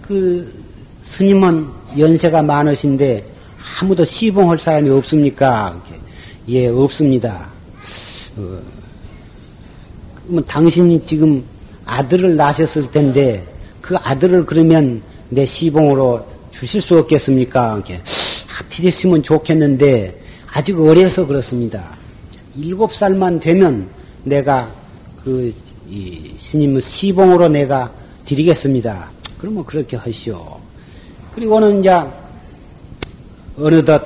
[0.00, 0.62] 그
[1.02, 1.66] 스님은
[1.98, 3.26] 연세가 많으신데
[3.80, 5.82] 아무도 시봉할 사람이 없습니까?
[6.46, 7.48] 예, 없습니다.
[8.36, 8.60] 어,
[10.22, 11.44] 그러면 당신이 지금
[11.84, 13.51] 아들을 낳으셨을 텐데
[13.82, 17.74] 그 아들을 그러면 내 시봉으로 주실 수 없겠습니까?
[17.74, 18.00] 이렇게
[18.46, 20.22] 하티됐으면 좋겠는데
[20.52, 21.96] 아직 어려서 그렇습니다.
[22.56, 23.88] 일곱 살만 되면
[24.22, 24.72] 내가
[25.22, 25.52] 그
[26.38, 27.92] 스님의 시봉으로 내가
[28.24, 29.10] 드리겠습니다.
[29.38, 30.60] 그러면 그렇게 하시오.
[31.34, 31.90] 그리고는 이제
[33.56, 34.02] 어느덧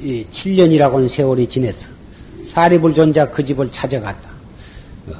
[0.00, 1.88] 7년이라고는 세월이 지냈어.
[2.46, 4.30] 사리불 존자 그 집을 찾아갔다.
[5.08, 5.12] 어,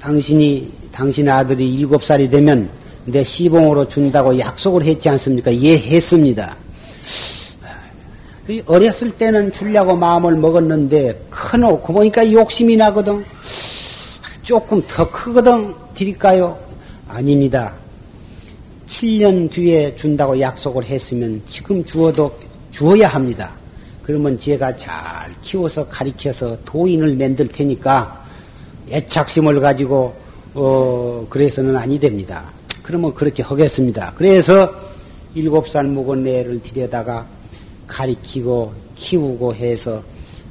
[0.00, 2.68] 당신이 당신 아들이 일곱 살이 되면
[3.04, 5.54] 내 시봉으로 준다고 약속을 했지 않습니까?
[5.54, 6.56] 예, 했습니다.
[8.46, 13.24] 그 어렸을 때는 주려고 마음을 먹었는데 커놓고 보니까 욕심이 나거든.
[14.42, 16.58] 조금 더 크거든 드릴까요?
[17.06, 17.74] 아닙니다.
[18.86, 22.36] 7년 뒤에 준다고 약속을 했으면 지금 주어도
[22.72, 23.54] 주어야 합니다.
[24.02, 28.24] 그러면 제가 잘 키워서 가리켜서 도인을 만들 테니까
[28.90, 30.12] 애착심을 가지고
[30.54, 32.52] 어 그래서는 아니 됩니다.
[32.82, 34.12] 그러면 그렇게 하겠습니다.
[34.16, 34.72] 그래서
[35.34, 37.26] 일곱 살 묵은 애를 들여다가
[37.86, 40.02] 가리키고 키우고 해서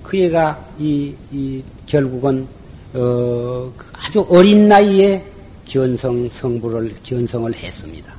[0.03, 2.47] 그 애가 이, 이 결국은
[2.93, 5.23] 어, 아주 어린 나이에
[5.65, 8.13] 견성 성부를 견성을 했습니다.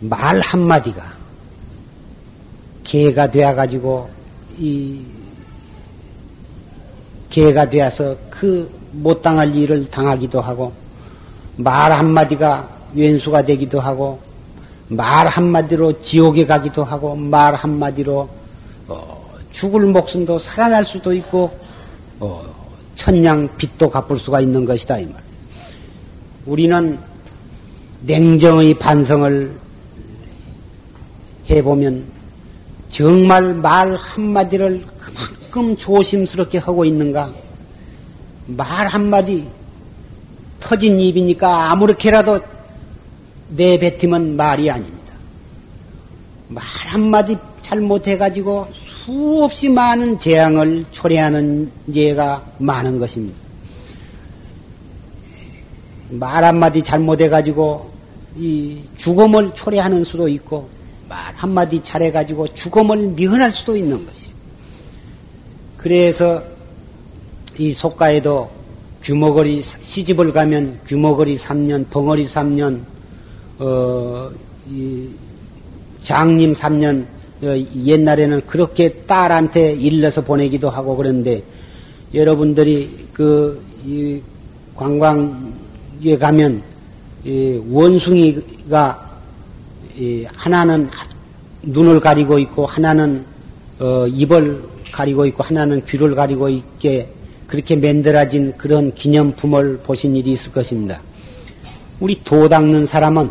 [0.00, 1.14] 말 한마디가
[2.82, 4.10] 개가 되어 가지고
[4.58, 5.00] 이
[7.30, 10.72] 개가 되어서 그 못 당할 일을 당하기도 하고
[11.56, 14.20] 말 한마디가 왼수가 되기도 하고
[14.88, 18.28] 말 한마디로 지옥에 가기도 하고 말 한마디로
[18.88, 21.50] 어, 죽을 목숨도 살아날 수도 있고
[22.20, 22.44] 어,
[22.94, 25.22] 천냥 빚도 갚을 수가 있는 것이다 이 말.
[26.46, 26.98] 우리는
[28.02, 29.58] 냉정의 반성을
[31.50, 32.04] 해보면
[32.88, 37.32] 정말 말 한마디를 그만큼 조심스럽게 하고 있는가?
[38.46, 39.48] 말 한마디
[40.60, 42.40] 터진 입이니까 아무렇게라도
[43.50, 45.14] 내뱉으면 말이 아닙니다.
[46.48, 53.38] 말 한마디 잘못해가지고 수없이 많은 재앙을 초래하는 예가 많은 것입니다.
[56.10, 57.90] 말 한마디 잘못해가지고
[58.36, 60.68] 이 죽음을 초래하는 수도 있고
[61.08, 64.26] 말 한마디 잘해가지고 죽음을 미흔할 수도 있는 것이.
[65.76, 66.42] 그래서
[67.58, 68.50] 이 속가에도
[69.02, 72.80] 규모거리 시집을 가면 규모거리 3년, 벙어리 3년,
[73.58, 74.30] 어,
[74.70, 75.08] 이
[76.00, 77.04] 장님 3년,
[77.42, 81.42] 어, 옛날에는 그렇게 딸한테 일러서 보내기도 하고 그랬는데
[82.14, 84.22] 여러분들이 그이
[84.74, 86.62] 관광에 가면
[87.24, 89.20] 이 원숭이가
[89.96, 90.88] 이 하나는
[91.62, 93.24] 눈을 가리고 있고 하나는
[93.78, 97.08] 어, 입을 가리고 있고 하나는 귀를 가리고 있게
[97.54, 101.00] 그렇게 만들어진 그런 기념품을 보신 일이 있을 것입니다.
[102.00, 103.30] 우리 도 닦는 사람은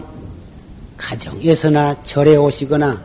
[0.95, 3.03] 가정에서나 절에 오시거나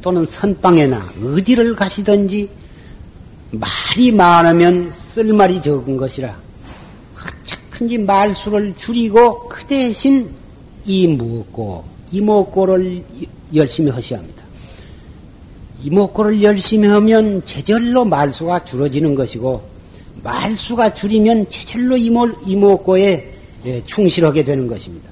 [0.00, 2.48] 또는 선방에나 어디를 가시든지
[3.50, 6.38] 말이 많으면 쓸 말이 적은 것이라
[7.16, 10.30] 어차든지 말수를 줄이고 그 대신
[10.84, 13.02] 이 무엇고 이목고를
[13.56, 14.44] 열심히 하셔야 합니다.
[15.82, 19.69] 이목고를 열심히 하면 제절로 말수가 줄어지는 것이고
[20.22, 23.32] 말수가 줄이면 제절로 이모, 이목고에
[23.66, 25.10] 예, 충실하게 되는 것입니다.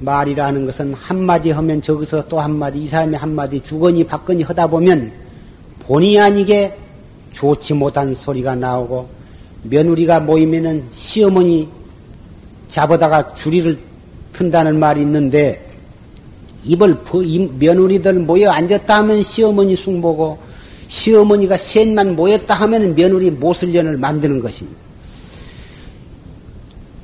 [0.00, 5.12] 말이라는 것은 한마디 하면 저기서 또 한마디, 이 사람이 한마디 주거니 받거니 하다 보면
[5.80, 6.76] 본의 아니게
[7.32, 9.08] 좋지 못한 소리가 나오고
[9.64, 11.68] 며느리가 모이면은 시어머니
[12.68, 13.76] 잡아다가 주리를
[14.32, 15.64] 튼다는 말이 있는데
[16.64, 16.96] 입을
[17.58, 20.38] 며느리들 모여 앉았다 하면 시어머니 숭보고
[20.88, 24.78] 시어머니가 셋만 모였다 하면 며느리 모슬년을 만드는 것입니다.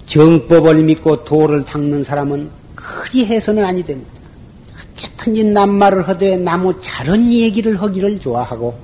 [0.07, 4.11] 정법을 믿고 도를 닦는 사람은 그리 해서는 아니 됩니다.
[4.75, 8.79] 어쨌든지 남말을 하되 나무 자른 얘기를 하기를 좋아하고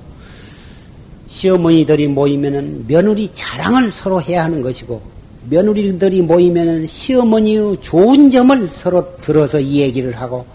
[1.27, 5.01] 시어머니들이 모이면은 며느리 자랑을 서로 해야 하는 것이고
[5.49, 10.45] 며느리들이 모이면은 시어머니의 좋은 점을 서로 들어서 이 얘기를 하고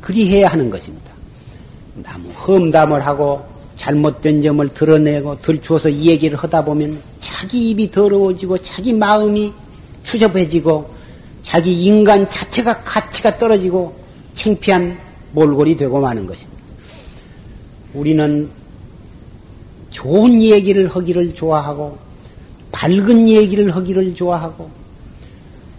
[0.00, 1.10] 그리 해야 하는 것입니다.
[2.02, 9.52] 나무 험담을 하고 잘못된 점을 드러내고 들추어서 얘기를 하다 보면 자기 입이 더러워지고 자기 마음이
[10.02, 10.90] 추접해지고
[11.42, 13.94] 자기 인간 자체가 가치가 떨어지고
[14.34, 14.98] 창피한
[15.32, 16.60] 몰골이 되고 마는 것입니다.
[17.94, 18.50] 우리는
[19.90, 21.96] 좋은 얘기를 하기를 좋아하고
[22.72, 24.70] 밝은 얘기를 하기를 좋아하고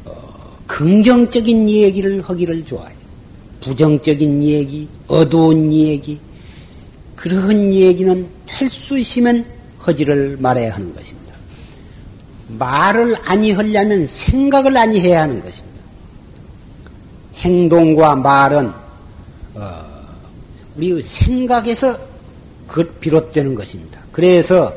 [0.06, 2.98] 어, 긍정적인 얘기를 하기를 좋아해요.
[3.62, 6.18] 부정적인 얘기, 어두운 얘기,
[7.20, 9.44] 그런 얘기는 될수 있으면
[9.86, 11.36] 허지를 말해야 하는 것입니다.
[12.48, 15.82] 말을 아니하려면 생각을 아니해야 하는 것입니다.
[17.36, 18.72] 행동과 말은
[19.56, 19.86] 어,
[20.78, 22.00] 우리 생각에서
[22.66, 24.00] 그 비롯되는 것입니다.
[24.14, 24.74] 그래서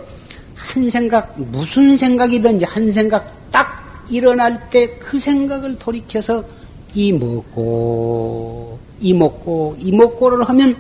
[0.57, 6.45] 한 생각 무슨 생각이든지 한 생각 딱 일어날 때 그 생각을 돌이켜서
[6.93, 10.77] 이 먹고 이 먹고 이 먹고를 하면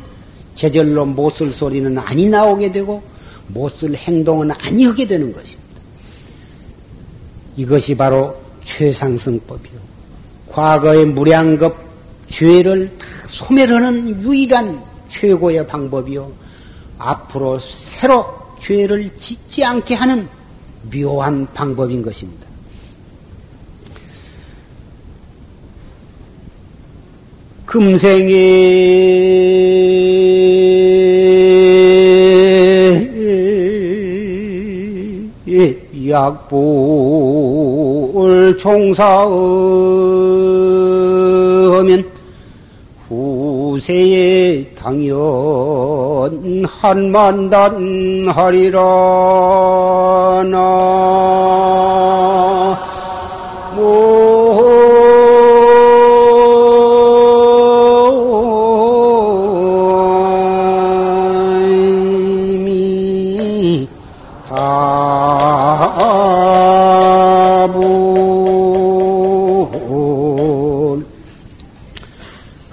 [0.54, 3.02] 제절로 못 쓸 소리는 아니 나오게 되고
[3.48, 5.62] 못 쓸 행동은 아니 하게 되는 것입니다.
[7.56, 9.80] 이것이 바로 최상승법이요.
[10.48, 11.76] 과거의 무량겁
[12.28, 16.32] 죄를 다 소멸하는 유일한 최고의 방법이요.
[16.98, 18.26] 앞으로 새로
[18.58, 20.28] 죄를 짓지 않게 하는
[20.92, 22.46] 묘한 방법인 것입니다.
[27.66, 28.32] 금생에
[36.12, 37.38] 약불
[38.58, 39.32] 총사하면
[43.08, 45.16] 후세에 당연
[46.66, 48.78] 한만단 하리라
[50.50, 52.01] 나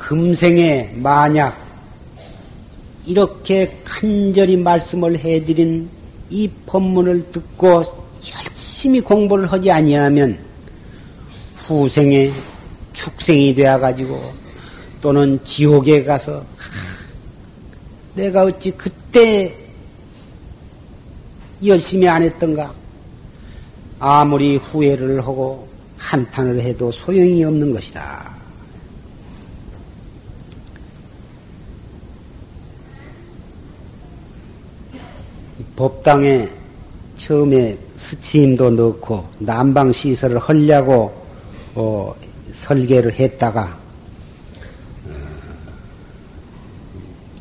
[0.09, 1.55] 금생에 만약
[3.05, 5.87] 이렇게 간절히 말씀을 해드린
[6.31, 7.83] 이 법문을 듣고
[8.47, 10.39] 열심히 공부를 하지 아니하면
[11.57, 12.31] 후생에
[12.93, 14.33] 축생이 되어 가지고
[14.99, 16.43] 또는 지옥에 가서
[18.15, 19.55] 내가 어찌 그때
[21.63, 22.73] 열심히 안 했던가
[23.99, 28.28] 아무리 후회를 하고 한탄을 해도 소용이 없는 것이다.
[35.75, 36.47] 법당에
[37.17, 41.13] 처음에 스치임도 넣고 난방 시설을 하려고
[41.75, 42.13] 어,
[42.51, 43.77] 설계를 했다가
[45.05, 45.11] 어,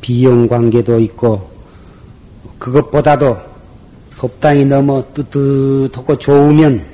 [0.01, 1.49] 비용 관계도 있고
[2.59, 3.37] 그것보다도
[4.17, 6.85] 법당이 너무 뜨뜻하고 좋으면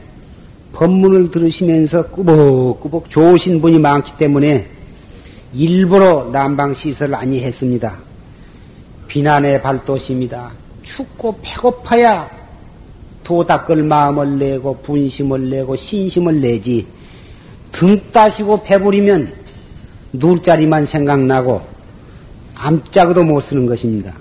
[0.73, 4.69] 법문을 들으시면서 꾸벅꾸벅 좋으신 분이 많기 때문에
[5.53, 7.95] 일부러 난방 시설을 아니 했습니다.
[9.07, 10.64] 비난의 발도심이다.
[10.85, 12.29] 춥고 배고파야
[13.23, 16.87] 도 닦을 마음을 내고 분심을 내고 신심을 내지
[17.71, 19.33] 등 따시고 배부리면
[20.13, 21.61] 누울 자리만 생각나고
[22.55, 24.15] 암짝도 못 쓰는 것입니다.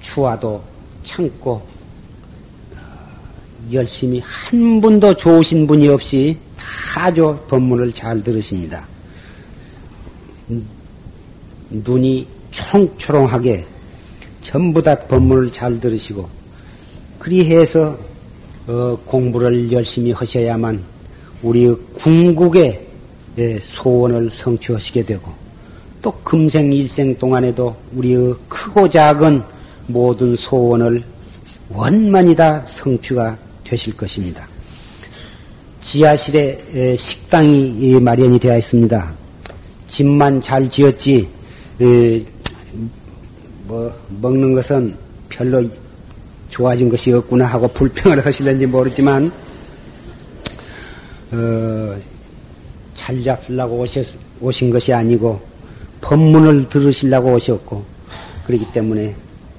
[0.00, 0.62] 추와도
[1.02, 1.62] 참고
[3.72, 6.36] 열심히 한 분도 좋으신 분이 없이
[6.94, 8.93] 다조 법문을 잘 들으십니다.
[11.82, 13.64] 눈이 초롱초롱하게
[14.40, 16.28] 전부 다 법문을 잘 들으시고
[17.18, 17.96] 그리해서
[18.66, 20.82] 어, 공부를 열심히 하셔야만
[21.42, 22.86] 우리 궁극의
[23.36, 25.32] 예, 소원을 성취하시게 되고
[26.00, 29.42] 또 금생 일생 동안에도 우리의 크고 작은
[29.86, 31.02] 모든 소원을
[31.70, 34.46] 원만히 다 성취가 되실 것입니다.
[35.80, 39.12] 지하실에 식당이 마련이 되어 있습니다.
[39.86, 41.28] 집만 잘 지었지
[43.66, 44.96] 뭐 먹는 것은
[45.28, 45.62] 별로
[46.50, 49.32] 좋아진 것이 없구나 하고 불평을 하실는지 모르지만
[51.32, 51.96] 어,
[52.94, 54.06] 잘 잡수려고 오셨,
[54.40, 55.40] 오신 것이 아니고
[56.00, 57.84] 법문을 들으시려고 오셨고
[58.46, 59.16] 그렇기 때문에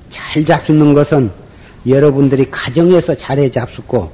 [0.09, 1.29] 잘 잡수는 것은
[1.85, 4.11] 여러분들이 가정에서 잘해 잡수고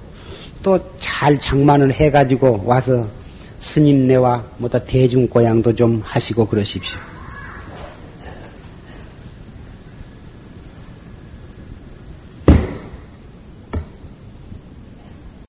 [0.64, 0.80] 또
[1.22, 3.08] 잘 장만을 해가지고 와서
[3.60, 6.98] 스님네와 뭐다 대중 고향도 좀 하시고 그러십시오.